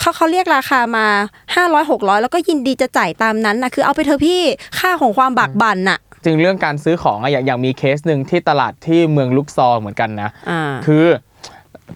[0.00, 1.06] เขาเขาเรียกราคามา
[1.54, 4.42] 500 600แล้วก็ยินดีจะจ่ายตามนั้นนะคือเอาไปเถอะพี่
[4.78, 11.06] ค่าของความบากบั่นน่ะจริงเรื่องการซื้อของอะอย่างอย่างมีเคสหนึ่งที่ตลาดที่เมืองลุกซองเหมือนกันนะอ่าคือ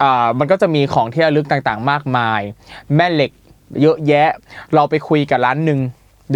[0.02, 2.40] อ่ามันก็จะมีของที่ระลึกต่างๆ มากมาย
[2.96, 3.30] แม่เหล็ก
[3.82, 4.28] เยอะแยะ
[4.74, 5.80] เราไปคุยกับร้านหนึ่ง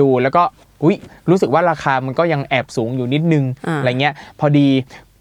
[0.00, 0.42] ดูแล้วก็
[0.82, 0.96] อุ้ย
[1.30, 4.68] รู้สึกว่าราคามันก็ยังแอบสูงอยู่นิดนึงอ่าอะไรเงี้ย พอดี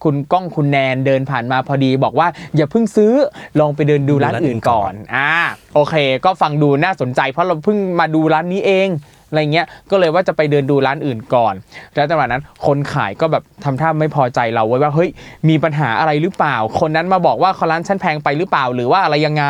[0.04, 3.14] คุณก้องคุณแนนเดินผ่านมาพอดีบอกว่าอย่าเพิ่งซื้อ
[3.60, 5.32] ลองไปเดินดูร้านอื่นก่อนอ่า
[5.76, 5.96] โอเค
[6.26, 8.90] ก็ฟังดูน่าสนใจเพราะเราเพิ่งมาดูร้านนี้เอง
[9.30, 11.54] อะไรเงี้ยก็เลยว่าจะไปเดินดูร้านอื่นก่อน
[11.96, 15.10] แล้วจังหวะนั้นคนขายก็แบบทำท่าไม่พอใจเราไว้ว่าเฮ้ย
[15.50, 19.44] มีปัญหาอะไรหรือเปล่า คนนั้นมาบอกว่าร้านฉันแพงไปหรือเปล่าหรือว่าอะไรยังไง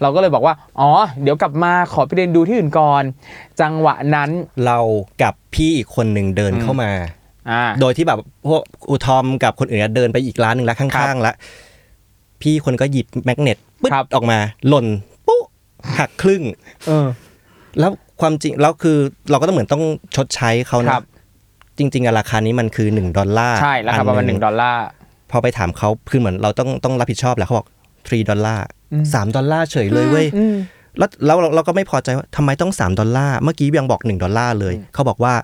[0.00, 0.90] เราก็เลยบอกว่าอ๋อ
[1.22, 3.02] เดี๋ยวกลับมาขอไปเดินดูที่อื่นก่อน
[3.60, 4.30] จังหวะนั้น
[4.66, 4.78] เรา
[5.22, 6.90] กับพี่อีกคนหนึ่งเดินเข้ามา
[7.50, 11.34] อ่าโดยที่แบบพวกอุทอมกับคนอื่นอะเดินไปอีกร้านหนึ่งแล้วข้างๆแล้ว
[12.42, 14.86] พี่คนก็หยิบแมกเนตปึ๊ดครับออกมาหล่น
[15.26, 15.42] ปุ๊
[15.98, 16.42] หักครึ่ง
[16.86, 17.06] เออ
[17.80, 18.96] แล้วความจริงแล้วคือ
[19.30, 19.84] เราก็ต้องเหมือนต้อง
[20.16, 21.04] ชดใช้เขาคนะรับ
[21.78, 24.82] จริงๆอะราคานี้มันคือ 1 ดอลลาร์ใช่ราคาประมาณอัหนึ่งดอลลาร์
[25.30, 27.68] พอไปถามเขาคือเหมือนเราต้องต้องรับผิดชอบแหละเขาบอก
[28.02, 30.56] 3ดอลลาร์อืมสามดอลลาร์เฉยเลยเว้ยอืม
[30.98, 35.34] แล้วแล้วเราเราก็ไม่พอใจว่าทำไมต้อง 3 ดอลลาร์เมื่อกี้ยังบอก 1 ดอลลาร์เลย เขาบอกว่า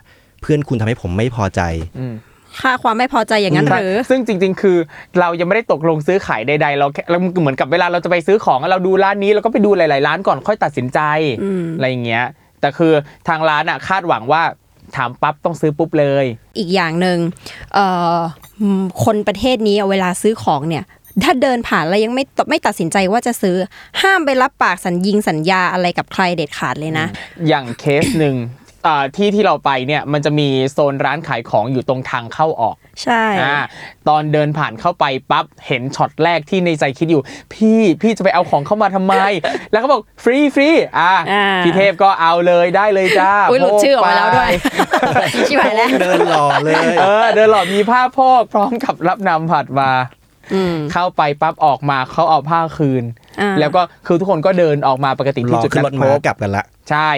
[0.43, 1.61] เพื่อนคุณทำให้ผมไม่พอใจ
[1.99, 2.15] อืม
[2.61, 4.77] ค่าความไม่พอใจอย่างนั้นใช่หรือซึ่งจริง ๆ คือ
[5.21, 11.01] เรายังไม่ได้ตกลงซื้อขายใดๆเราแค่เราเหมือนกับเวลาเราจะไปซื้อของเราดูร้านนี้เราก็ไปดูหลาย ๆ ร้านก่อนค่อยตัดสินใจ
[11.43, 12.27] อืมอะไรอย่างเงี้ย
[12.61, 12.93] แต่คือ
[13.29, 14.43] ทางร้านอะคาดหวังว่า
[14.97, 16.25] ถามปั๊บต้องซื้อปุ๊บเลย
[16.59, 17.19] อีกอย่างหนึ่ง
[17.75, 17.87] เอ่
[18.17, 18.19] อ
[18.61, 20.85] อืมคนประเทศนี้เวลาซื้อของเนี่ย
[21.25, 23.57] ถ้าเดินผ่านแล้วยังไม่ตไม่ตัดสินใจว่าจะซื้อ
[24.03, 27.07] ห้ามไปรับปากสัญญิงสัญญาอะไรกับใครเด็ดขาดเลยนะ
[27.49, 28.60] อย่างเคสหนึ่งอ่า
[29.17, 33.59] ที่ที่เราไปเนี่ยมันจะมีโซนร้านขายของอยู่ตรงทางเข้าออก ใช่อ่า
[34.09, 37.23] ตอนเดินผ่านเข้าไปปั๊บเห็นช็อตแรกที่ในใจคิดอยู่
[37.55, 39.15] พี่พี่จะไปเอาของเข้ามาทำไม
[39.71, 44.51] แล้วเขาบอกฟรีฟรีอ่าอ่าพี่เทพก็เอาเลยได้เลยจ้าอุ้ยหลุดชื่อออกมาแล้วด้วย
[45.01, 49.91] โพกไปชิบหายแล้วเดินหล่อเลยเออเดินหลอดมีผ้าโพกพร้อมกับรับนำผัดมา
[50.55, 53.05] อืมเข้าไปปั๊บออกมาเขาเอาผ้าคืน
[53.41, 57.11] อ่าแล้วก็คือทุกคนก็เดินออกมาปกติรที่อจุดขึ้นนัรถดพม้าบกลับกันละ ใช่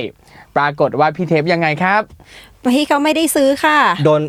[0.56, 2.02] ปรากฏว่าพี่เทปยังไงครับ
[2.74, 4.22] พี่เขาไม่ได้ซื้อค่ะ โดน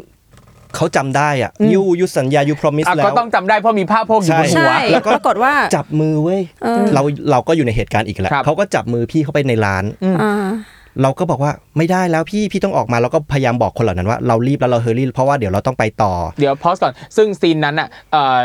[0.76, 9.84] เขาจำได้อะยูยูสัญญายูพรอมิสอะแล้วก็ต้องจำได้เพราะมีผ้าโพกอยู่บนหัใช่วแล้วก็ปรากฏว่าจับมือเว้ยเออเราเราก็อยู่ในเหตุการณ์อีกแหละครับเขาก็จับมือพี่เข้าไปในร้าน
[10.22, 10.46] อ่า
[11.02, 18.44] เราก็บอกว่าไม่ได้แล้วพี่พี่ต้องออกมาเราก็พยายามบอกคนเหล่านั้นว่าเรารีบแล้วเราเฮอรี่เพราะว่าเดี๋ยวเราต้องไปต่อ เดี๋ยวพอสก่อนซึ่งซีนนั้นอะเอ่อ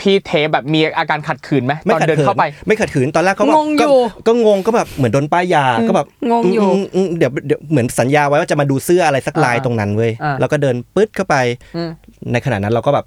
[0.00, 11.36] พี่เทปแบบมีอาการขัดขืนไหมไม่ตอนขัดเดินขืนเข้าไป ไม่ขัดขืนตอนแรกเขาแบบงงอยู่ก็ก็งงก็แบบเหมือนโดนป้ายยาก็แบบงงอยู่มมอืมเดี๋ยวเดี๋ยวเหมือนสัญญาไว้ว่าจะมาดูเสื้ออะไรสักลายอ่าตรงนั้นเว้ยอ่าแล้วก็เดินปึ๊ดเข้าไป
[11.76, 11.90] อืม
[12.32, 13.04] ในขณะนั้นเราก็แบบ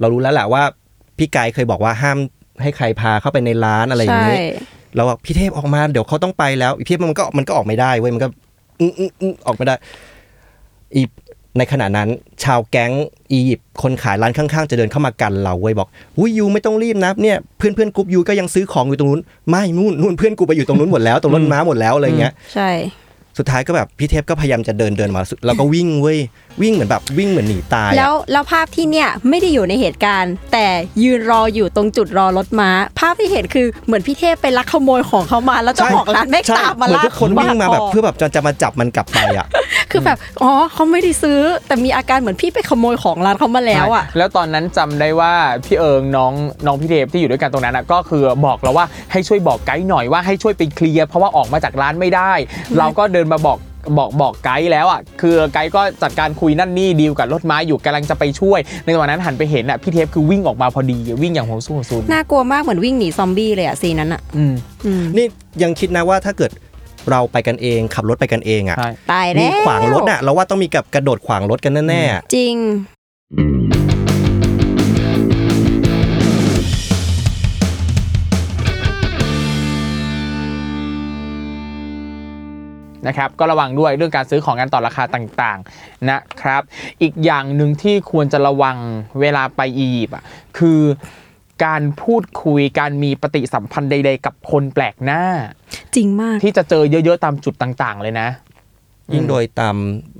[0.00, 0.62] เรารู้แล้วแหละว่า
[1.18, 2.18] พี่กายเคยบอกว่าห้าม
[2.62, 4.36] ให้ใครพาเข้าไปในร้านอะไรอย่างใช่นี้
[4.96, 8.28] เราบอกพี่เทพออกมาเดี๋ยวเขาต้องไปแล้วพี่เทพมันก็มันก็ออกไม่ได้เว้ยมันก็
[8.80, 9.74] อืมอืมอืมออกไม่ได้
[10.94, 11.02] อี
[11.58, 12.08] ในขณะนั้น
[12.44, 12.92] ชาวแก๊ง
[13.32, 15.88] อียิปต์คนขายร้านข้างๆ จะเดินเข้ามากันเราเว้ยบอก
[16.18, 22.70] อุ้ยยูไม่ต้องรีบนะเนี่ยเพื่อนเพื่อนๆกรุ๊ปยูก็ยังซื้อของอยู่ตรงนู้นไม่นู่นนู่นเพื่อนกูไปอยู่ตรงนู้นหมดแล้วตรงรถม้าหมดแล้วอะไรเงี้ยใช่
[23.38, 26.18] สุดท้ายก็แบบพี่เทพก็พยายามจะเดินเดินมาสุดเราก็วิ่งเว้ย
[26.62, 30.66] วิ่งเหมือนแบบวิ่งเหมือนหนีตายอะแล้วแล้วภาพที่เนี่ยไม่ได้อยู่ในเหตุการณ์ แต่
[31.02, 39.46] ยืนรออยู่ตรงจุดรอรถม้า ภาพที่เห็นคือเหมือนพี่เทพไปลักขโมยของเขามาแล้วเจ้าของร้านแม่งใช่ตามมาเหมือนลากทุกคนวิ่งมาแบบออกเพื่อแบบจะจะมาจับมันกลับไปอะ
[39.90, 45.32] คือแบบอ๋อเขาไม่ได้ซื้อ แต่มีอาการเหมือนพี่ไปขโมยของร้านเขามาแล้วอะใช่แล้วตอนนั้นจำได้ว่า
[45.66, 46.32] พี่เอิงน้อง
[46.66, 52.32] น้องพี่เทปที่อยู่ด้วยกันตรงนั้นนะก็คือบอกเราว่าให้ช่วยบอกไกด์หน่อยว่าให้ช่วยไปเคลียร์เพราะว่าออกมาจากร้านไม่ได้
[52.78, 53.58] เราก็เดินมาบอก
[53.98, 64.54] บอกบอกไกด์แล้วอะคือไกด์ก็จัดการคุยนั่นนี่ดีลกับรถม้าอยู่กำลังจะไปช่วย ในวันนั้นหันไปเห็นอะพี่เทปคือวิ่งออกมาพอดีวิ่งอย่างโหวสู้โหวซุนน่ากลัวมากเหมือนวิ่งหนีซอมบี้เลยอะซีนนั้นอะอืม
[64.86, 65.26] อืมนี่
[65.62, 66.50] ยังคิดนะว่าถ้าเกิด
[67.10, 72.56] เราไปกันเองขับรถไปกันเองอะใช่ตายมีแล้วขวางรถอะเราว่าต้องมีกับกระโดดขวางรถกันแน่ๆอะจริง
[83.08, 86.62] นะครับก็ระวังด้วยเรื่องการซื้อของกันต่อราคาต่างๆนะครับ
[87.02, 88.76] อีกอย่างหนึ่งที่ควรจะระวัง
[89.20, 90.24] เวลาไปอียิปต์อะ
[90.58, 90.80] คือ
[91.64, 95.22] การพูดคุยการมีปฏิสัมพันธ์ใด ๆ กับคนแปลกหน้า
[95.94, 98.28] จริงมาก ที่จะเจอเยอะๆตามจุดต่างๆ เลยนะ
[99.12, 99.76] ยิ่งโดยตาม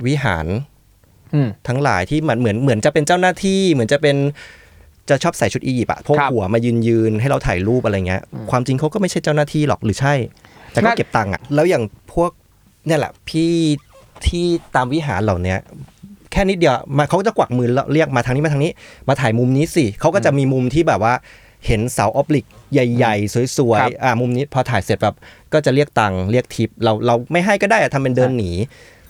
[0.06, 0.46] วิหาร
[1.34, 4.16] อืมทั้งหลายที่เหมือนเหมือนเหมือนจะเป็นเจ้าหน้าที่ เหมือนจะเป็น
[5.08, 10.14] จะชอบใส่ชุดอียิปต์อะพกครับหัวมายืนยืนให้เราถ่ายรูปอะไรเงี้ย ความจริงเขาก็ไม่ใช่เจ้าหน้าที่หรอกหรือใช่
[10.72, 12.30] แต่ก็น่าเก็บตังค์อะแล้วอย่างพวก
[12.86, 13.52] เนี่ยแหละพี่
[14.26, 15.58] ที่ตามวิหารเหล่าเนี้ย
[16.32, 18.72] แค่นิดเดียวมาเขาก็จะกวักมือแล้วเรียกมาทางนี้มาทางนี้
[19.08, 21.14] มาถ่ายมุมนี้สิเขาก็จะมีมุมที่แบบว่า
[21.66, 25.16] เห็นเสาออบลิกใหญ่ ๆ สวยครับๆอ่ามุมนี้พอถ่ายเสร็จแบบ
[25.52, 28.50] ก็จะเรียกตังค์เรียกทิปเราเราไม่ให้ก็ได้อะทำเป็นเดินหนี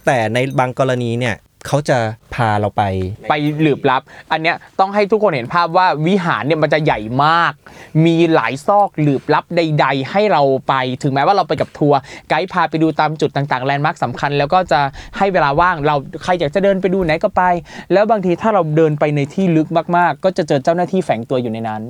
[0.06, 1.34] แต่ในบางกรณีเนี่ย
[1.66, 1.98] เขาจะ
[2.34, 2.82] พาเราไป
[3.28, 4.02] ไปหลืบลับ
[4.32, 7.52] อันเนี้ยต้องให้ทุกคนเห็นภาพว่าวิหารเนี่ยมันจะใหญ่มาก
[8.04, 11.98] มีหลายซอกหลืบลับใด ๆ ให้เราไป ถึงแม้ว่าเราไปกับทัวร์
[12.28, 14.80] ไกด์พาไปดูตามจุดต่างๆแลนด์มาร์คสำคัญ แล้วก็จะ
[15.18, 17.42] ให้เวลาว่างเราใครอยากจะเดินไปดูไหนก็ไป
[17.92, 21.82] แล้วบางทีถ้าเราเดินไปในที่ลึกมากๆ ก็จะเจอเจ้าหน้าที่แฝงตัวอยู่ในนั้น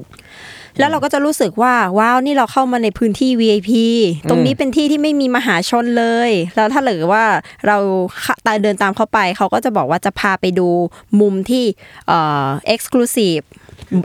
[0.79, 3.71] แล้วเราก็จะรู้สึกว่าว้าวนี่เราเข้ามาในพื้นที่ VIP
[4.31, 7.25] ตรงนี้เป็นที่ที่ไม่มีมหาชนเลย แล้วถ้าเหลือว่า
[7.67, 7.77] เรา
[8.47, 10.69] ตาเดินตามเข้าไป เขาก็จะบอกว่าจะพาไปดู
[11.21, 11.65] มุมที่
[12.09, 13.45] เอ่อ exclusive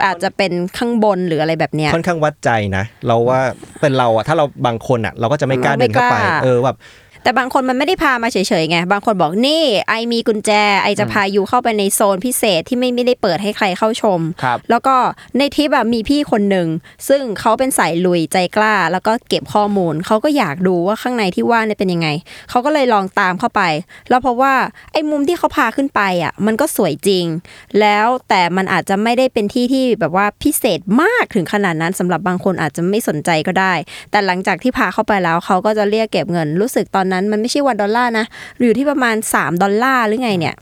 [0.06, 3.40] อาจจะเป็นข้างบนหรืออะไรแบบเนี้ยค่อนข้างวัดใจนะ เราว่า
[3.82, 6.78] เป็นเราอะถ้าเราบางคนอะเราก็จะไม่กล้าเดินเข้าไปไม่กล้าเออแบบ
[7.24, 10.52] แต่บางคนมันไม่ได้พามาเฉยๆไง บางคนบอกนี่ไอมีกุญแจ
[10.84, 14.96] ไอจะพายูเข้าไปในโซนพิเศษที่ไม่ไม่ได้เปิดให้ใครเข้าชมครับแล้วก็
[15.38, 16.68] ในทริปแบบมีพี่คนหนึ่ง
[17.10, 22.08] ซึ่งเขาเป็นสายลุยใจกล้า แล้วก็เก็บข้อมูล เขาก็อยากดูว่าข้างในที่ว่าเนี่ยเป็นยังไง
[22.50, 23.62] เขาก็เลยลองตามเข้าไป
[24.10, 24.54] แล้วเพราะว่า
[24.94, 27.26] ไอ้มุมที่เขาพาขึ้นไปอะมันก็สวยจริง
[27.80, 33.74] แล้วแต่มันอาจจะไม่ได้เป็นที่ที่แบบว่าพิเศษมากถึงขนาดนั้นสำหรับบางคนอาจจะไม่สนใจก็ได้
[34.12, 38.26] แต่หลังจากที่พาเข้าไปแล้วเขาก็จะเรียกเก็บเงินรู้สึกตอนนั้นมันไม่ใช่วันดอลลาร์นะ
[38.66, 40.56] อยู่ที่ประมาณ 3 ดอลลาร์หรือไงเนี่ย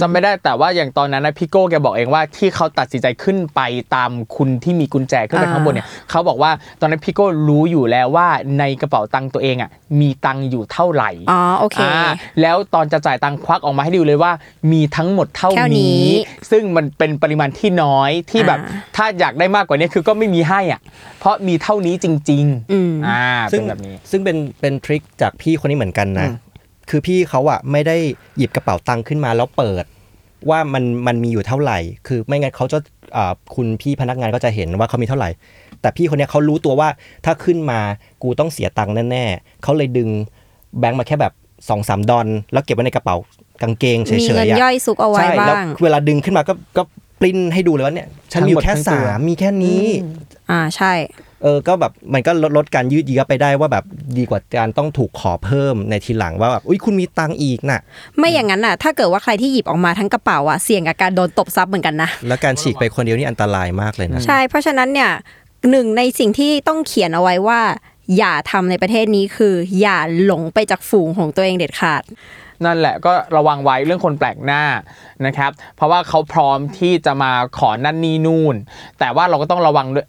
[0.00, 3.60] จำไม่ได้แต่ว่าอย่างตอนนั้นนะพี่โก้แกบอกเองว่าที่เขาตัดสินใจขึ้นไป
[3.94, 12.10] ตามคุณที่มีกุญแจขึ้นไปอ่าข้างบนเนี่ยเขาบอกว่าตอนนั้นพี่โก้รู้อยู่แล้วว่าในกระเป๋าตังค์ตัวเองอะมีตังค์อยู่เท่าไหร่อ๋อโอเคอ่า
[12.40, 14.32] แล้วตอนจะจ่ายตังค์ควักออกมาให้ดูเลยว่า
[14.72, 16.08] มีทั้งหมดเท่าเท่านี้นี้
[16.50, 20.80] ซึ่งมันเป็นปริมาณที่น้อยที่แบบอ่าถ้าอยากได้มากกว่านี้คือก็ไม่มีให้อะ
[21.20, 26.50] เพราะมีเท่านี้จริงอืมๆอ่าซึ่เป็งนแบบนี้ซึ่งเป็นเป็นทริคจากพี่คนนี้เหมือนกันนะอืม
[26.90, 27.96] คือพี่เขาอะไม่ได้
[28.36, 29.84] หยิบกระเป๋าตังค์ขึ้นมาแล้วเปิด
[30.50, 32.78] ว่ามันมันมีอยู่เท่าไหร่ คือไม่งั้นเขาจะ
[33.16, 35.30] อ่าคุณพี่พนักงานก็จะเห็นว่าเขามีเท่าไหร่
[35.80, 36.88] แต่พี่คนเนี้ยเขารู้ตัวว่า
[37.24, 37.80] ถ้าขึ้นมา
[38.22, 40.08] กูต้องเสียตังค์แน่ๆเขาเลยดึง
[40.78, 41.32] แบงค์มาแค่แบบ
[41.68, 43.16] สองสามดอลแล้วเก็บไว้ในกระเป๋า
[43.62, 46.82] กางเกงเฉยๆมีเงินอะย่อยซุกเอาไว้ใช่แล้วบ้างเวลาดึงขึ้นมาก็ก็
[47.20, 49.84] ปริ้นให้ดูเลยว่าเนี่ยฉันมีอยู่แค่ทั้งหมดทั้งตัวสามมีแค่นี้
[50.50, 50.92] อ่าใช่
[51.42, 53.84] เออก็แบบมันก็ลดลดการยืดเยื้อไปได้ว่าแบบ
[54.18, 57.80] ดีกว่าการต้องถูกขอเพิ่มในทีหลังว่าแบบอุ้ยคุณมีตังค์อีกน่ะ
[58.18, 65.10] ไม่อย่างนั้นน่ะ ถ้าเกิดว่าใครที่หยิบออกมาทั้งกระเป๋าอะเสี่ยงกับการโดนตบซับเหมือนกันนะแล้วการฉีกไปคนเดียวนี่อันตรายมากเลยนะใช่เพราะฉะนั้นเนี่ย
[65.70, 67.60] หนึ่งในสิ่งที่ต้องเขียนเอาไว้ว่า
[68.18, 72.02] อย่าทำในประเทศนี้คือ อย่าหลงไปจากฝูงของตัวเองเด็ดขาด
[72.66, 74.62] นั่นแหละก็ระวังไว้เรื่องคนแปลกหน้า
[75.26, 78.56] นะครับ เพราะว่าเขาพร้อมที่จะมาขอนั่นนี่นู่น
[78.98, 80.06] แต่ว่าเราก็ต้องระวังด้วย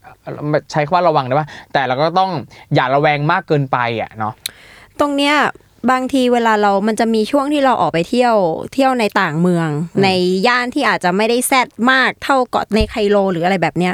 [0.72, 2.32] ใช้คำว่าระวังได้ว่าแต่เราก็ต้อง
[2.76, 4.34] อย่าระแวงมากเกินไปอะเนาะ
[5.00, 5.36] ตรงเนี้ย
[5.92, 8.36] บางทีเวลาเรามันจะมีช่วงที่เราออกไปเที่ยว
[8.74, 9.68] เที่ยวในต่างเมือง
[10.04, 10.08] ใน
[10.48, 13.94] ย่านที่อาจจะไม่ได้แซดมากเท่าเกาะในไคโรหรืออะไรแบบเนี้ย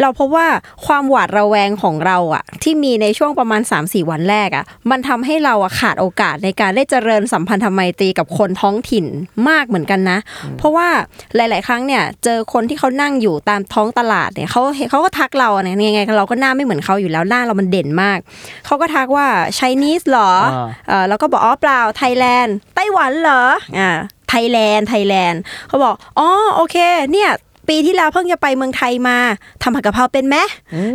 [0.00, 0.46] เราพบว่า
[0.86, 9.06] ความหวาดระแวงของเราอะที่มีในช่วงประมาณ 3-4 วันแรกอะมันทำให้เราอะขาดโอกาสในการได้เจริญสัมพันธไมตรีกับคนท้องถิ่น
[9.48, 10.18] มากเหมือนกันนะ
[10.58, 10.88] เพราะว่า
[11.36, 18.18] หลาย ๆ ครั้งเนี่ยเจอคนที่เขานั่งอยู่ตามท้องตลาดเนี่ยเขาเขาก็ทักเราอะเนี่ยยังไงเราก็หน้าไม่เหมือนเขาอยู่แล้วหน้าเรามันเด่นมาก
[18.66, 19.26] เขาก็ทักว่า
[19.58, 23.42] Chinese เหรออ่าเออแล้วก็บอกอ๋อเปล่าไทยแลนด์ไต้หวันเหรอ
[23.78, 23.90] อ่า
[24.28, 26.76] Thailand Thailand เขาบอกอ๋อโอเค
[27.12, 27.30] เนี่ย
[27.68, 29.16] ปีที่แล้วเพิ่งจะไปเมืองไทยมา
[29.62, 30.36] ทำผัดกะเพราเป็นไหม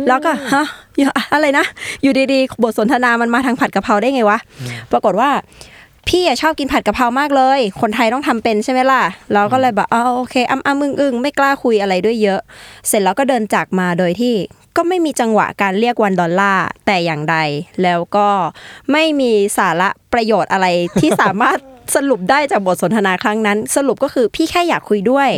[0.08, 0.64] แล้วก็ฮะ
[0.98, 1.64] อย่าอะไรนะ
[2.02, 4.38] อยู่ดีๆบทสนทนามันมาทางผัดกะเพราได้ไงวะ
[4.92, 5.30] ปรากฏว่า
[6.08, 9.02] พี่อะชอบกินผัดกะเพรามากเลย คนไทยต้องทำเป็นใช่ไหมล่ะ
[9.34, 12.40] เราก็เลยแบบอ๋อโอเคอ้ำอ้ำมึงอึงไม่กล้าคุยอะไรด้วยเยอะ
[12.88, 14.34] เสร็จแล้วก็เดินจากมาโดยที่
[14.76, 17.36] ก็ไม่มีจังหวะการเรียกวันดอลลาร์แต่อย่างใด
[17.82, 18.28] แล้วก็
[18.92, 20.66] ไม่มีสาระประโยชน์อะไร
[21.00, 21.58] ที่สามารถ
[21.94, 25.28] สรุปได้จากบทสนทนาครั้งนั้น สรุปก็คือพี่แค่อยากคุยด้วย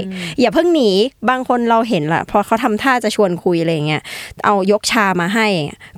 [0.40, 0.90] อย่าเพิ่งหนี
[1.28, 4.02] บางคนเราเห็นละพอเขาทำท่าจะชวนคุยอะไรอย่างเงี้ย
[4.44, 5.46] เอายกชามาให้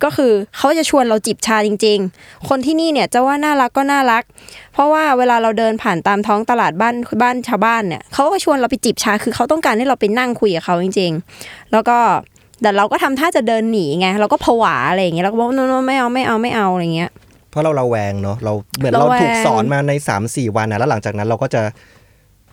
[0.04, 4.22] ก็คือเขาจะชวนเราจิบชาจริง ๆ คนที่นี่เนี่ยจะว่าน่ารักก็น่ารัก
[4.74, 11.98] เพราะว่าเวลาเราเดินผ่านตามท้องตลาดบ้านบ้านชาวบ้านเนี่ยเขาก็ชวนเราไปจิบชาคือเขาต้องการให้เราไปนั่งคุยกับเขาจริง ๆ แล้วก็
[12.62, 17.10] แต่เราก็ทำท่าจะเดินหนีไงเราก็ผวาอะไรอย่างเงี้ยเราก็บอกโน้ไม่เอาไม่เอาไม่เอาอะไรเงี้ย
[17.50, 21.62] เพราะเราระแวงเนาะเราเหมือนระเราแวงถูกสอนมาใน3าสี่วันนะแล้วหลังจากนั้นเราก็จะ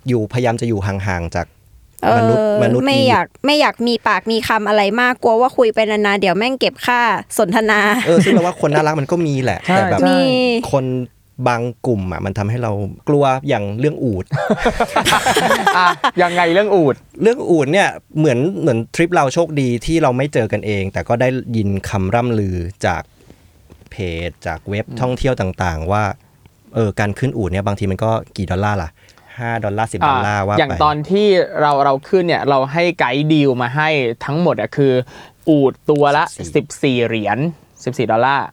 [0.07, 1.47] อยู่พยายามจะอยู่ห่างๆจาก
[2.03, 6.99] เอมนุษย์อมนุษย์ไม่อีอยิยาปกต์ไม่อยากมีปากมีคำอะไรมากกลัวว่าคุยไปนานๆเดี๋ยวแม่งเก็บค่า
[7.37, 10.19] สนทนาเออซึ่งเราว่าคนน่ารักมันก็มีแหละใช่แต่แบบใช่มี
[10.71, 10.85] คน
[11.47, 12.71] บางกลุ่มอะมันทำให้เรา
[13.07, 14.25] กลัวอย่างเรื่องอูด
[15.77, 15.87] อะ
[16.21, 22.55] ยังไงเรื่องอูด เรื่องอูดเนี่ยเหมือนเหมือนทริปเราโชคดีที่เราไม่เจอกันเอง แต่ก็ได้ยินคำร่ำลือ
[22.85, 23.01] จาก
[23.97, 26.03] เพจ จากเว็บท่องเที่ยวต่างๆ ว่า
[26.75, 28.89] เออการขึ้นอูดเนี่ยบางทีมันก็กี่ดอลลาร์ล่ะ
[29.39, 31.27] ห้าดอลลาร์สิบดอลลาร์ว่าอย่างไปตอนที่
[31.61, 33.89] เราเราขึ้นเนี่ยเราให้ไกด์ดีลมาให้
[34.25, 34.93] ทั้งหมดอะคือ
[35.49, 36.23] อูดตัวละ
[36.65, 37.37] 14 เหรียญ
[37.75, 38.47] 14 ดอลลาร์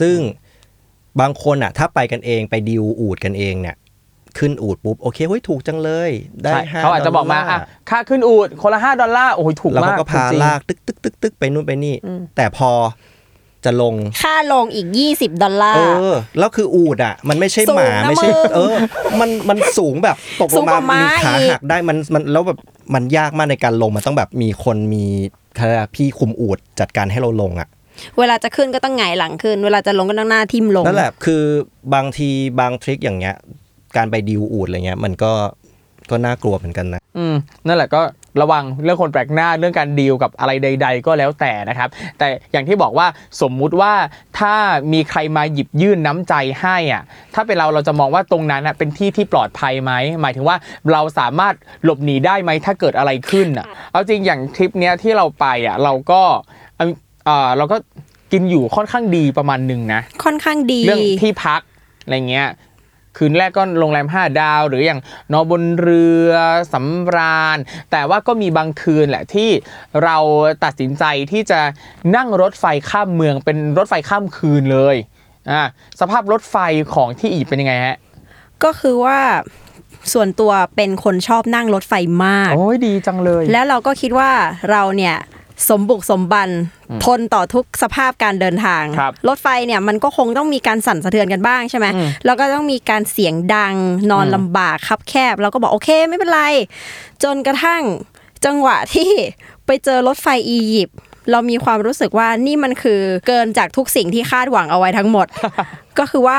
[0.00, 0.18] ซึ่ง
[1.20, 3.76] บางคนอะถ้าไปกันเองไปดิวอูดกันเองเนี่ย
[4.38, 6.10] ขึ้นอูดปุ๊บ โอเคเฮ้ยถูกจังเลย
[6.42, 7.58] ได้ใช่ห้าเขาอาจจะบอกมาดลลร์อะ
[7.90, 11.94] ค่าขึ้นอูดคนละ5ดอลลาร์โอ้ยถูกเรามากก็พาจริงๆลากตึกตึกตึกตึกไปนู่นไปนี่
[12.36, 12.70] แต่พอ
[13.64, 18.74] จะลง ค่าลงอีก 20 ดอลลาเอร์ อ แล้วคืออูดอะ มันไม่ใช่สูงหมานะไม่ใช่ มึงเออ
[19.20, 22.58] มันมันสูงแบบตกสูลงงกมาว่าม้ามีขาอีก หักได้มันมันแล้วแบบ
[22.94, 25.04] มันยากมากในการลงมันต้องแบบมีคนมี
[25.56, 27.68] เขาเรียกอะไรพี่คุมอูดจัดการให้เราลงอะ
[28.18, 31.42] เวลาจะขึ้นก็ต้องหงายหลังขึ้น เวลาจะลงก็ต้องหน้าทิ่มลง นั่นแหละ คือ
[31.94, 32.28] บางที
[32.60, 33.36] บางทริคอย่างเงี้ย
[33.96, 35.32] การไปดิวอูดอะไรเงี้ย มันก็
[36.10, 37.34] ก็น่ากลัวเหมือนกันนะ อืม
[37.66, 38.02] นั่นแหละก็
[38.40, 43.06] ระวังเรื่องคนแปลกหน้าเรื่องการดีลกับอะไรใด ๆ ก็แล้วแต่นะครับ แต่อย่างที่บอกว่า
[43.42, 43.92] สมมุติว่า
[44.38, 44.54] ถ้า
[44.92, 47.02] มีใครมาหยิบยื่นน้ำใจให้อะ
[47.34, 50.56] ถ้าเป็นเราเราจะมองว่าตรงนั้นอะเป็นที่ที่ปลอดภัยไหมหมายถึงว่า
[50.92, 56.20] เราสามารถหลบหนีได้ไหมถ้าเกิดอะไรขึ้นอะเอาจริงอย่างทริปเนี้ยที่เราไปอะเราก็
[56.76, 56.92] เอ่อ
[57.24, 57.76] เอ่อเราก็
[58.32, 61.60] กินอยู่ค่อนข้างดีประมาณหนึ่งนะค่อนข้างดีเรื่องที่พัก
[62.04, 62.48] อะไรเงี้ย
[63.16, 65.00] คืนแรกก็โรงแรม 5 ดาว หรืออย่าง
[65.32, 66.30] นอนบนเรือ
[66.72, 67.58] สำราญ
[67.90, 69.50] แต่ว่าก็มีบางคืนแหละที่
[70.04, 70.16] เรา
[70.64, 71.60] ตัดสินใจที่จะ
[72.16, 74.96] นั่งรถไฟข้ามเมืองเป็นรถไฟข้ามคืนเลย
[75.50, 75.62] อ่า
[76.00, 76.56] สภาพรถไฟ
[76.94, 77.96] ของที่อียิปต์เป็นยังไงฮะ
[78.64, 79.18] ก็คือว่า
[80.12, 81.94] ส่วนตัวเป็นคนชอบนั่งรถไฟ
[82.24, 84.30] มาก โอ้ยดีจังเลย แล้วเราก็คิดว่า
[84.70, 85.16] เราเนี่ย
[85.68, 86.48] สมบุกสมบัน
[87.04, 93.74] ทนต่อทุกสภาพการเดินทางครับรถไฟเนี่ยมันก็คงต้องมีการสั่นสะเทือนกันบ้างใช่ไหมอืมแล้วก็ต้องมีการเสียงดัง
[94.10, 96.42] นอนลำบากคับแคบเราก็บอกโอเคไม่เป็นไร
[97.22, 97.82] จนกระทั่ง
[98.44, 99.10] จังหวะที่
[99.66, 100.96] ไปเจอรถไฟอียิปต์
[101.30, 105.26] เรามีความรู้สึกว่านี่มันคือเกินจากทุกสิ่งที่คาดหวังเอาไว้ทั้งหมด
[105.98, 106.38] ก็คือว่า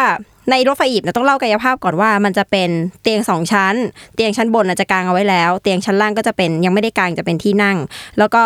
[0.51, 2.69] ในรถไฟอียิปต์เนี่ยต้องเล่ากายภาพก่อนว่ามันจะเป็น
[3.01, 3.75] เตียงสองชั้น
[4.15, 7.77] เตียงชั้นบนน่ะจะกางเอาไว้แล้ว เตียงชั้นล่างก็จะเป็นยังไม่ได้กางจะเป็นที่นั่ง
[8.17, 8.43] แล้วก็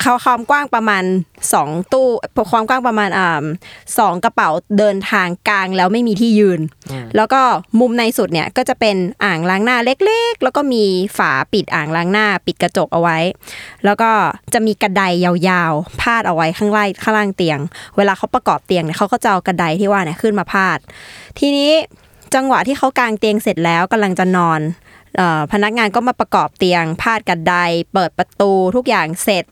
[0.00, 1.04] เขาความกว้างประมาณ
[1.48, 2.08] 2 ตู้
[2.50, 3.44] ความกว้างประมาณอ่า
[3.98, 6.60] สองกระเป๋าเดินทางกลางแล้วไม่มีที่ยืน
[7.16, 7.40] แล้วก็
[7.80, 10.84] มุมในสุดเนี่ยก็จะเป็นอ่างล้างหน้าเล็กๆ แล้วก็มี
[11.18, 13.18] ฝาปิดอ่างล้างหน้า ปิดกระจกเอาไว้
[13.84, 14.10] แล้วก็
[14.54, 17.58] จะมีกระไดยาวๆพาดเอาไว้ข้างล่างข้างล่างเตียง
[17.96, 20.78] เวลาเขาประกอบเตียงเนี่ยเขาก็จะเอากระไดที่ว่าเนี่ยขึ้นมาพาด
[21.38, 21.72] ทีนี้
[22.34, 24.60] จังหวะที่เขากางเตียงเสร็จแล้วกำลังจะนอน
[25.16, 27.54] เออพนักงานก็มาประกอบเตียงพาดกระได
[27.92, 29.44] เปิดประตูทุกอย่างเสร็จ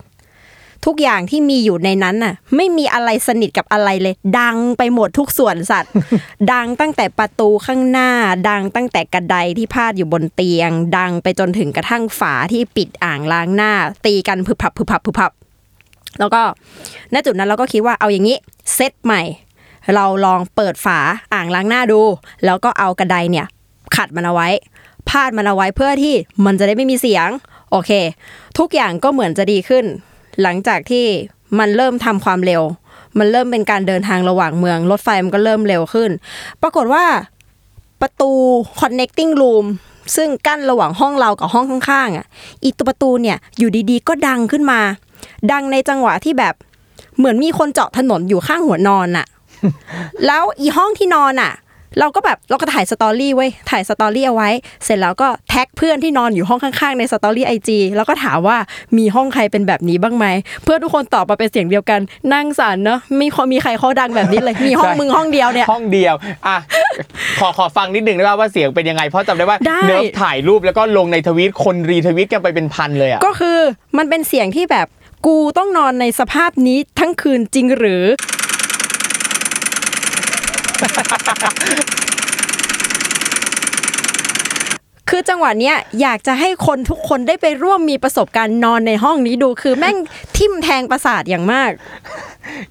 [0.84, 5.92] ทุกอย่างที่มีอยู่ในนั้นน่ะ ไม่มีอะไรสนิทกับอะไรเลย ดังไปหมดทุกส่วนสัตว์
[6.52, 8.10] ดังตั้งแต่ประตูข้างหน้า
[8.48, 13.72] ดังตั้งแต่กระไดที่พาดอยู่บนเตียง ดังไปจนถึงกระทั่งฝาที่ปิดอ่างล้างหน้า
[14.06, 15.32] ตีกันผึบพับผึบพับผึบพับ
[16.18, 16.42] แล้วก็
[17.12, 18.36] ณจุดนั้นเราก็คิดว่าเอาอย่างนี้
[18.74, 19.22] เซตใหม่
[19.94, 20.98] เราลองเปิดฝา
[21.34, 22.00] อ่างล้างหน้าดู
[22.44, 23.46] แล้วก็เอากระไดเนี่ย
[23.96, 24.48] ขัดมันเอาไว้
[25.08, 27.28] พาดมันเอาไว้เพื่อที่มันจะได้ไม่มีเสียง
[27.70, 27.90] โอเค
[28.58, 29.84] ทุกอย่างก็เหมือนจะดีขึ้น
[30.42, 31.06] หลังจากที่
[31.58, 32.62] มันเริ่มทำความเร็ว
[33.18, 36.10] มันเริ่มเป็นการเดินทางระหว่างเมือง รถไฟมันก็เริ่มเร็วขึ้น
[36.62, 37.04] ปรากฏว่า
[38.00, 38.30] ประตู
[38.80, 39.66] connecting room
[40.16, 42.26] ซึ่งกั้นระหว่างห้องเรากับห้องข้างๆอะ
[42.62, 44.80] อีตัวประตูเนี่ยอยู่ดีๆ ก็ดังขึ้นมา
[45.52, 46.54] ดังในจังหวะที่แบบ
[47.16, 49.26] เหมือนมีคนเจาะถนนอยู่ข้างหัวนอนอะ
[50.26, 51.52] แล้วอีห้องที่นอนอะ
[52.00, 54.50] เราก็แบบเราก็ถ่าย story ไว้ ถ่าย story เอาไว้
[54.84, 58.56] เสร็จแล้วก็ tag เพื่อนที่นอนอยู่ห้องข้างๆใน story IG แล้วก็ถามว่า
[58.98, 60.26] มีห้องใครเป็นแบบนี้บ้างไหม
[60.64, 62.00] เพื่อนทุกคนตอบมาเป็นเสียงเดียวกัน
[62.34, 66.14] นั่งสั่นเนอะไม่ค่อยมีใครเขาดังแบบนี้เลยมีห้องใช่มึงห้องเดียวเนี่ยห้องเดียว
[66.46, 66.56] อะ
[67.40, 73.58] ขอขอฟังนิดหนึ่งได้ป่ะว่าเสียงเป็นยังไงเพราะจำได้ว่าได้เนิร์ฟถ่ายรูปแล้วก็ลงในทวีตคนรีทวีตกันไปเป็นพันเลยอะก็คือ
[73.98, 74.88] มันเป็นเสียงที่แบบ
[75.26, 78.02] กูต้องนอนในสภาพนี้ทั้งคืนจริงหรือ
[85.10, 89.96] คือจังหวะเนี้ยอยากจะให้คนทุกคนได้ไปร่วมมีประสบการณ์นอนในห้องนี้ดู คือแม่ง
[90.36, 91.70] ทิ่มแทงประสาทอย่างมาก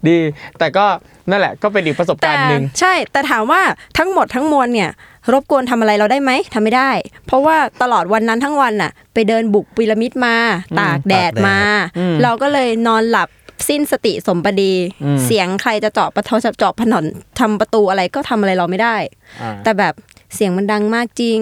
[0.08, 0.18] ดี
[0.60, 0.86] แต่ก็
[1.30, 3.62] นั่นแหละก็เป็นอีกประสบแต่การณ์หนึ่งใช่ แต่ถามว่า
[3.98, 4.90] ทั้งหมดทั้งมวลเนี่ย
[5.34, 6.92] รบกวนทำอะไรเราได้ไหมทำไม่ได้
[7.28, 10.36] เพราะว่าตลอดวันนั้นทั้งวันน่ะ ไปเดินบุกพีระมิดมา
[10.80, 11.58] ตากแดดมา
[11.98, 13.30] อืมเราก็เลยนอนหลับ
[13.70, 14.74] สิ้นสติสมบดี
[15.04, 17.06] อืมเสียงใครจะเจาะประตูจะเจาะผนน
[17.40, 18.96] ทำประตูอะไรก็ทำอะไรเราไม่ได้
[19.42, 19.94] อ่าแต่แบบ
[20.36, 21.40] เสียงมันดังมากจริง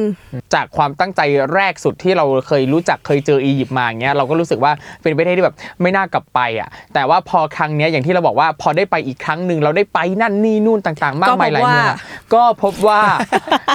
[0.53, 1.21] จากความตั้งใจ
[1.53, 11.97] แรกสุดที่เราเคยรู้จักเคยเจออียิปต์มาอย่างเงี้ยเราก็รู้สึกว่าเป็นประเทศที่แบบไม่น่ากลับไปอะแต่ว่าพอครั้งเนี้ยอย่างที่เราบอกว่าพอได้ไปอีกครั้งหนึ่งเราได้ไปนั่นนี่นู่นต่างๆ มากมายหลายเมืองอะ
[12.33, 13.01] ก็พบว่า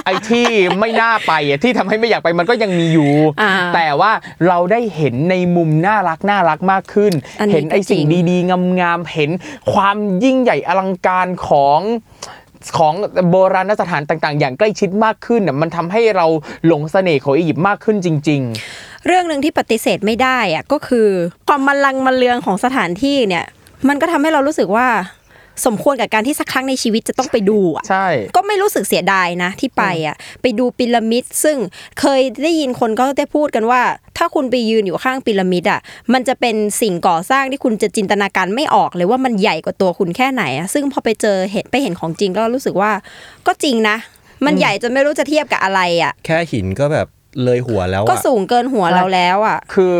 [0.05, 0.47] ไอ้ที่
[0.79, 3.11] ไม่น่าไปอะที่ทำให้ไม่อยากไปมันก็ยังมีอยู่
[3.41, 4.11] อ่าแต่ว่า
[4.47, 9.31] เราได้เห็นในมุมน่ารักน่ารักมากขึ้นอันนี้เห็นไอ้สิ่งก็จริงดีๆงามๆเห็น
[9.73, 11.79] ความยิ่งใหญ่อลังการของ
[12.77, 12.93] ของ
[13.29, 16.25] โบราณสถานต่างๆ อย่างใกล้ชิดมากขึ้นน่ยมันทำให้เรา
[16.67, 18.41] หลงเสน่ห์ของอียิปต์มากขึ้นจริง
[18.73, 21.07] ๆ เรื่องหนึ่งที่ปฏิเสธไม่ได้อะก็คือ
[21.47, 23.45] ความมันลังมันเลืองของสถานที่เนี่ย
[23.87, 24.87] มันก็ทำให้เรารู้สึกว่า
[25.65, 31.57] สมควรกับการที่สักครั้งในชีวิตจะต้องไปดูอะๆใช่ ก็ไม่รู้สึกเสียดายนะที่ไปอะไปดูพีระมิดซึ่ง
[31.99, 33.81] เคยได้ยินคนก็ได้พูดกันว่า
[34.17, 35.79] ถ้าคุณไปยืนอยู่ข้างพีระมิดอะ
[36.13, 42.91] มันจะเป็นสิ่งก่อสร้างที่คุณจะจินตนาการไม่ออกเลยว่ามันใหญ่กว่าตัวคุณแค่ไหนอะซึ่งพอไปเจอเห็นไปเห็นของจริงก็รู้สึกว่า
[43.47, 43.97] ก็จริงนะ
[44.45, 47.07] มันใหญ่จนไม่รู้จะเทียบกับอะไรอะ แค่หินก็แบบ
[47.43, 49.93] เลยหัวแล้วก็อะสูงเกินหัวเราแล้วอะ คือ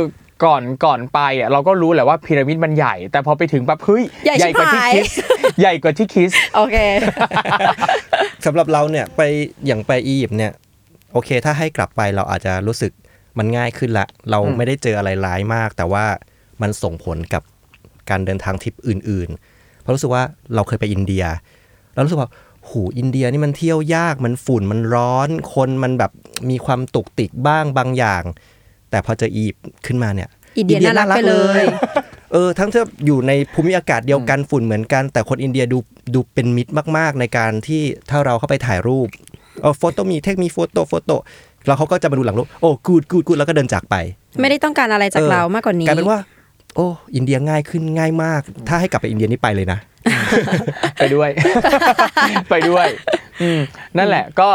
[0.43, 5.05] ก่อนก่อนไปอะเราก็รู้แหละว่าพีระมิดมันใหญ่ แต่พอไปถึงปั๊บเฮ้ยใหญ่ชิบกว่าที่หายคิด
[5.59, 6.77] ใหญ่กว่าที่คิดโอเค
[8.45, 9.21] สำหรับเราเนี่ยไป
[9.65, 10.51] อย่างไปอียิปต์เนี่ย
[11.13, 12.91] โอเค ถ้าให้กลับไปเราอาจจะรู้สึก
[13.38, 16.05] มันง่ายขึ้นละ เราอืมไม่ได้เจออะไรร้ายมาก แต่ว่า
[16.61, 17.43] มันส่งผลกับ
[18.09, 20.23] การเดินทางทริปอื่นๆ เพราะรู้สึกว่า
[20.55, 21.23] เราเคยไปอินเดีย
[21.93, 22.29] เรารู้สึกว่า
[22.69, 26.11] หูอินเดียนี่มันเที่ยวยากมันฝุ่นมันร้อน คนมันแบบ
[26.49, 28.23] มีความตุกติกบ้างบางอย่าง
[28.89, 31.63] แต่พอเจออียิปต์ขึ้นมาเนี่ยอินเดียน่ารักไปเลย
[32.33, 35.77] เออ ทั้งที่อยู่ในภูมิอากาศเดียวกันฝุ่นเหมือนกัน แต่คนอินเดียดู
[36.13, 39.07] ดูเป็นมิตรมาก ๆ ในการที่ถ้าเราเข้าไปถ่ายรูป
[39.61, 41.15] เออ photo me take me photo photo
[41.65, 43.95] แล้วเขาก็จะมาดูหลังรูปโอ้ good good good แล้วก็เดินจากไป
[44.41, 46.19] ไม่ได้ต้องการอะไรจากเออเรามากกว่านี้กลายเป็นว่า
[46.75, 49.79] โอ้อินเดียง่ายขึ้นง่ายมาก ถ้าให้กลับไปอินเดียนี่ไปเลยนะ
[50.99, 51.29] ไปด้วย
[52.49, 52.88] ไปด้วย
[53.41, 53.59] อืม
[53.97, 54.49] นั่นแหละ ก็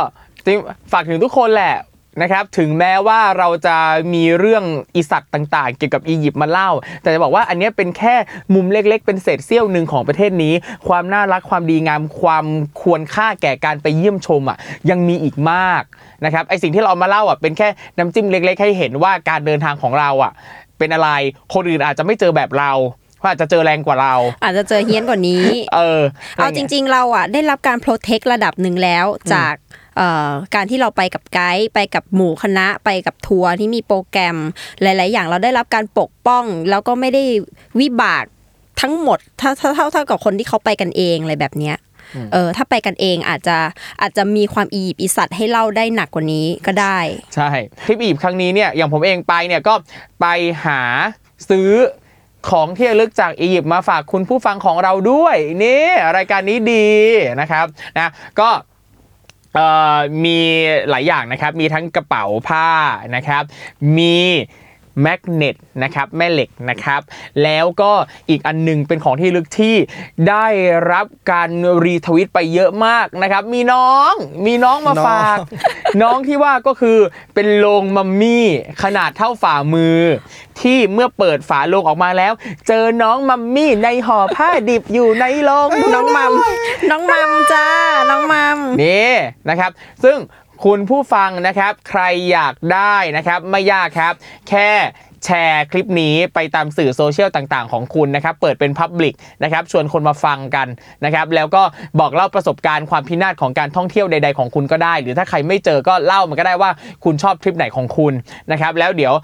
[0.44, 0.58] จริง
[0.92, 1.74] ฝากถึงทุกคนแหละ
[2.20, 3.76] นะครับถึงแม้ว่าเราจะ
[4.14, 6.70] มีเรื่องอีสัตว์ต่างๆ เกี่ยวกับอียิปต์มาเล่า
[7.02, 8.14] แต่จะบอกว่าอันเนี้ยเป็นแค่
[8.54, 10.54] มุมเล็กๆ เป็นเศษเสี้ยวหนึ่งของประเทศนี้
[10.88, 12.44] ความน่ารักความดีงามความ
[12.80, 14.58] ควรค่าแก่การไปเยี่ยมชมอะ
[14.90, 15.82] ยังมีอีกมาก
[16.24, 20.32] นะครับไอสิ่งที่เราเอามาเล่าอะเป็นแค่น้ำจิ้มเล็ก ๆ ให้เห็นว่าการเดินทางของเราอะ
[20.78, 21.10] เป็นอะไร
[21.54, 22.72] คนอื่นอาจจะไม่เจอแบบเรา
[23.18, 25.44] เขาอาจจะเจอแรงกว่าเรา อาจจะเจอเฮี้ยนกว่านี้
[25.74, 26.00] เออ
[26.36, 29.81] เอาจริง ๆ เราอะได้รับการโปรเทคระดับหนึ่งแล้วจากเอ่อ
[30.54, 34.36] การที่เราไปกับไกด์ไปกับหมู่คณะไปกับทัวร์ที่มีโปรแกรม
[34.82, 37.22] หลาย ๆ อย่างเราได้รับการปกป้อง แล้วก็ไม่ได้
[37.80, 38.24] วิบาก
[38.80, 41.76] ทั้งหมดถ้าเท่าเท่าเท่ากับคนที่เขาไปกันเองอะไรแบบเนี้ย
[42.32, 43.56] เออถ้าไปกันเองอาจจะ
[44.00, 46.98] อาจจะมีความอียิปต์อีสัตว์ให้เล่าได้หนักกว่านี้ก็ได้
[47.34, 47.50] ใช่
[47.84, 49.74] ทริปอียิปต์ครั้งนี้เนี่ยอย่างผมเองไปเนี่ยก็
[50.20, 50.26] ไป
[50.64, 50.80] หา
[51.50, 51.70] ซื้อ
[52.50, 55.86] ของที่ระลึกจากอียิปต์มาฝากคุณผู้ฟังของเราด้วยนี่
[56.16, 56.88] รายการนี้ดี
[57.40, 57.66] นะครับ
[57.98, 58.71] นะก็เอ่อ
[60.24, 60.38] มี
[60.90, 62.68] หลายอย่างนะครับมีทั้งกระเป๋าผ้า
[63.16, 63.42] นะครับ
[63.98, 64.16] มี
[65.02, 67.00] แมกเนตนะครับแม่เหล็กนะครับ
[67.42, 67.92] แล้วก็
[68.30, 69.76] อีกอันหนึงเป็นของที่ระลึกที่
[70.28, 70.46] ได้
[70.92, 71.50] รับการ
[71.84, 74.12] รีทวิตไปเยอะมากนะครับ มีน้อง
[74.46, 75.36] มีน้องมาฝาก
[76.02, 76.98] น้องที่ว่าก็คือ
[77.34, 78.46] เป็นโลงมัมมี่
[78.82, 79.98] ขนาดเท่าฝ่ามือ
[80.60, 82.32] ที่เมื่อเปิดฝาโลงออกมาแล้ว
[82.68, 86.32] เจอน้องมัมมี่ในห่อผ้าดิบอยู่ในโลงน้องมัม
[86.90, 87.66] น้องมัมจ้า
[88.10, 89.12] น้องมัมนี่
[89.48, 89.70] นะครับ
[90.04, 90.18] ซึ่ง
[90.64, 94.14] คุณผู้ฟังนะครับ ใครอยากได้นะครับ ไม่ยากครับ
[94.48, 94.70] แค่
[95.24, 100.68] แชร์คลิปนี้ไปตามสื่อโซเชียลต่างๆ ของคุณนะครับ เปิดเป็นพับลิกนะครับชวนคนมาฟังกัน
[101.04, 101.62] นะครับ แล้วก็
[102.00, 106.70] บอกเล่าประสบการณ์ความพินาศของการท่องเที่ยวใด ๆ ของคุณก็ได้ หรือถ้าใครไม่เจอก็เล่ามันก็ได้ว่า
[107.04, 108.12] คุณชอบทริปไหนของคุณ
[108.52, 109.14] นะครับ แล้วเดี๋ยว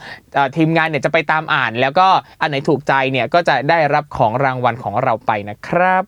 [0.57, 2.09] ทีมงานเนี่ยจะไปตามอ่าน แล้วก็
[2.41, 6.03] อันไหนถูกใจเนี่ยก็จะได้รับของรางวัลของเราไปนะครับ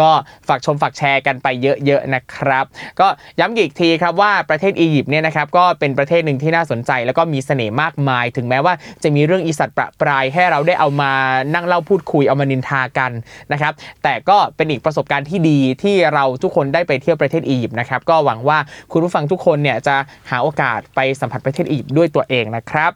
[0.00, 0.10] ก็
[0.48, 2.64] ฝากชมฝากแชร์กันไปเยอะๆนะครับ
[3.00, 3.06] ก็
[3.40, 11.12] ย้ำอีกทีครับว่าประเทศอียิปต์เนี่ยนะครับก็เป็นประเทศหนึ่งที่น่าสนใจ แล้วก็มีเสน่ห์มากมาย ถึงแม้ว่าจะมีเรื่องอีสัตว์ประปรายให้เราได้เอามา
[11.54, 13.10] นั่งเล่าพูดคุยเอามานินทากัน
[13.52, 13.72] นะครับ
[14.02, 18.58] แต่ก็เป็นอีกประสบการณ์ที่ดีที่เราทุกคนได้ไปเที่ยวประเทศอียิปต์นะครับ ก็หวังว่า
[18.92, 19.96] คุณผู้ฟังทุกคนเนี่ยจะ
[20.30, 22.90] หาโอกาสไปสัมผัสประเทศอียิปต์ด้วยตัวเองนะครับ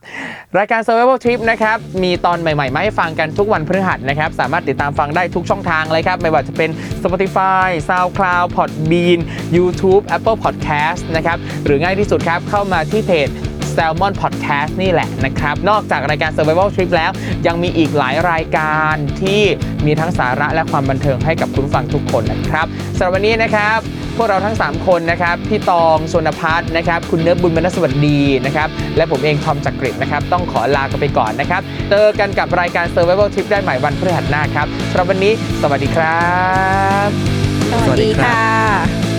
[0.58, 6.70] รายการ Survival Trip นะครับ มีตอนใหม่ๆมาให้ฟังกันทุกวันพฤหัสนะครับ สามารถติดตามฟังได้ทุกช่องทางเลยครับ ไม่ว่าจะเป็น
[7.02, 9.18] Spotify SoundCloud Podbean
[9.56, 13.28] YouTube Apple Podcast นะครับ หรือง่ายที่สุดครับ เข้ามาที่เพจ
[13.76, 17.10] Salmon Podcast นี่แหละนะครับ นอกจากรายการ Survival Trip แล้ว
[17.46, 19.42] ยังมีอีกหลายรายการที่
[19.86, 22.66] มีทั้งสาระและความบันเทิงให้กับคุณฟังทุกคนนะครับ
[22.96, 23.78] สำหรับวันนี้นะครับ
[24.16, 31.60] พวกเราทั้ง 3 คนนะครับ พี่ตองชนพัฒน์นะครับ คุณเนื้อบุญบรรณสวัสดีนะครับ และผมเองทอมจักริดนะครับ ต้องขอลากันไปก่อนนะครับ
[31.90, 36.28] เจอกันกับรายการ Survival Trip ได้ใหม่วันพฤหัสหน้าครับสำหรับวันนี้ สวัสดีครั
[37.06, 37.08] บ
[37.86, 39.09] สวัสดีค่ะ